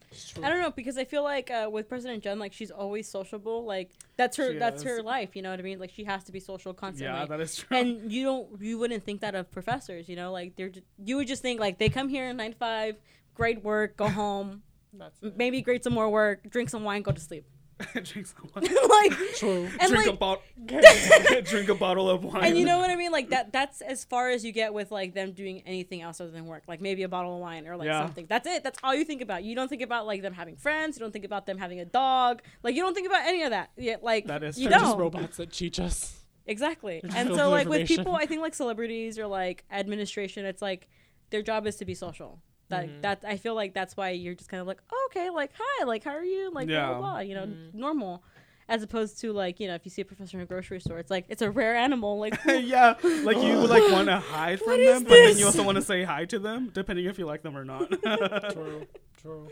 [0.44, 3.64] I don't know because I feel like uh, with President Jen, like she's always sociable.
[3.64, 4.88] Like that's her She that's is.
[4.88, 5.34] her life.
[5.34, 5.78] You know what I mean?
[5.80, 7.18] Like she has to be social constantly.
[7.18, 10.08] yeah that is true and you don't you wouldn't think that of professors.
[10.08, 12.56] You know, like they're ju- you would just think like they come here nine to
[12.58, 12.96] five,
[13.34, 17.10] great work, go home, That's m- maybe grade some more work, drink some wine, go
[17.12, 17.44] to sleep.
[18.02, 18.64] drink, some wine.
[18.88, 19.68] like true.
[19.80, 20.42] and drink, like a bottle
[21.44, 23.12] drink a bottle of wine and you know what I mean?
[23.12, 26.30] Like that that's as far as you get with like them doing anything else other
[26.30, 26.64] than work.
[26.66, 28.02] Like maybe a bottle of wine or like Yeah.
[28.02, 28.26] something.
[28.28, 28.64] That's it.
[28.64, 29.44] That's all you think about.
[29.44, 31.84] You don't think about like them having friends, you don't think about them having a
[31.84, 32.42] dog.
[32.62, 33.70] Like you don't think about any of that.
[33.76, 34.70] Yeah, like That is you true.
[34.70, 35.00] They're just don't.
[35.00, 36.14] robots that cheat us.
[36.46, 37.00] Exactly.
[37.14, 40.88] And so like with people I think like celebrities or like administration, it's like
[41.30, 42.40] their job is to be social.
[42.68, 43.00] That Mhm.
[43.02, 45.84] that I feel like that's why you're just kind of like, oh, okay, like hi,
[45.84, 46.86] like how are you, like blah Yeah.
[46.88, 47.74] blah, blah you know, Mhm.
[47.74, 48.22] normal.
[48.70, 50.98] As opposed to like you know, if you see a professor in a grocery store,
[50.98, 52.18] it's like it's a rare animal.
[52.18, 55.46] Like yeah, like you like want to hide from What is them, but then you
[55.46, 57.90] also want to say hi to them, depending if you like them or not.
[58.52, 58.86] True.
[59.22, 59.48] True.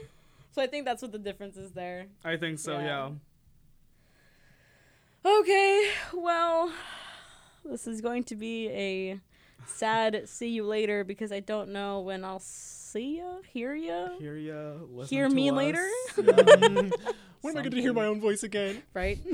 [0.53, 2.07] so, I think that's what the difference is there.
[2.25, 2.73] I think so.
[2.79, 2.85] Yeah.
[2.85, 3.11] Yeah.
[5.25, 6.71] Okay, well,
[7.65, 9.21] this is going to be a
[9.67, 12.39] sad see you later because I don't know when I'll
[12.97, 14.73] see ya, hear ya, Hear ya.
[15.05, 15.57] Hear me us.
[15.57, 16.91] later, when am
[17.45, 18.83] I going to hear my own voice again?
[18.95, 19.19] right?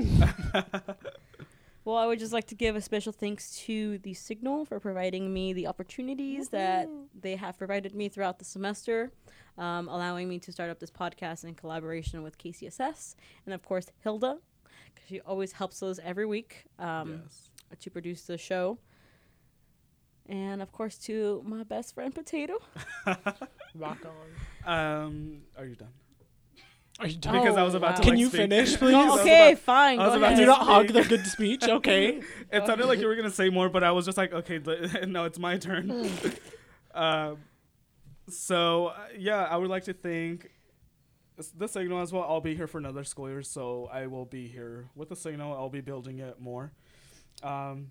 [1.85, 5.33] Well, I would just like to give a special thanks to the Signal for providing
[5.33, 9.11] me the opportunities that they have provided me throughout the semester,
[9.57, 13.91] um, allowing me to start up this podcast in collaboration with KCSS, and of course
[14.01, 14.37] Hilda,
[14.95, 17.49] because she always helps us every week um, yes.
[17.81, 18.77] to produce the show.
[20.29, 22.57] And of course, to my best friend Potato.
[23.75, 23.97] Rock
[24.65, 24.71] on.
[24.73, 25.89] Um, are you done?
[26.99, 27.41] Are you done?
[27.41, 28.01] Because I was Oh, about to.
[28.03, 28.41] Can like, you speak.
[28.41, 28.91] finish, please?
[28.91, 29.99] No, okay, about- fine.
[29.99, 30.37] I was go about ahead.
[30.37, 32.21] Do to not hog the good speech, okay?
[32.51, 35.07] It sounded like you were gonna say more, but I was just like, okay, th-
[35.07, 36.09] no, it's my turn.
[36.93, 37.37] um,
[38.29, 40.51] so uh, yeah, I would like to thank
[41.57, 42.23] the signal as well.
[42.23, 45.51] I'll be here for another school year, so I will be here with the signal.
[45.53, 46.71] I'll be building it more.
[47.41, 47.87] Um,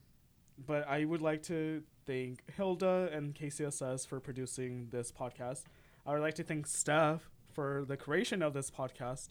[0.58, 5.64] but I would like to thank Hilda and KCSS for producing this podcast.
[6.06, 9.28] I would like to thank Steph for the creation of this podcast.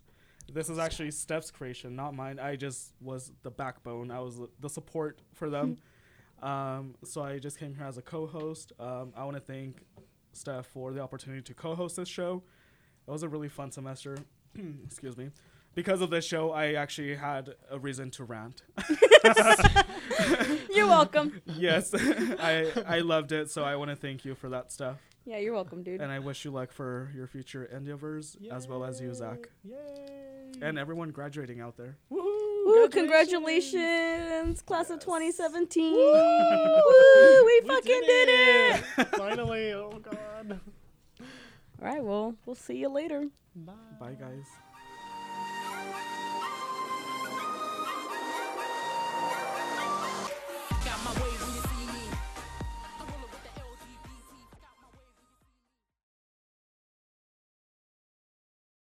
[0.52, 2.40] This is actually Steph's creation, not mine.
[2.40, 4.12] I just was the backbone.
[4.12, 5.78] I was the- support for them.
[6.42, 8.74] um, so I just came here as a co-host.
[8.80, 9.82] Um, I want to thank
[10.34, 12.44] Steph for the opportunity to co-host this show.
[13.08, 14.18] It was a really fun semester.
[14.86, 15.30] Excuse me.
[15.74, 18.62] Because of this show, I actually had a reason to rant.
[20.70, 21.42] You're welcome.
[21.46, 23.50] yes, I I loved it.
[23.50, 26.02] So I want to thank you for that stuff, Yeah, you're welcome, dude.
[26.02, 30.52] and I wish you luck for your future endeavors as well as you, Zach, Yay.
[30.62, 31.96] and everyone graduating out there.
[32.12, 35.94] Woohoo, Woo, congratulations, class of 2017.
[35.94, 38.84] Woo, we, fucking did it.
[39.16, 40.60] Finally, oh god.
[41.22, 43.28] All right, well, we'll see you later.
[43.56, 43.74] Bye.
[44.00, 44.46] Bye, guys.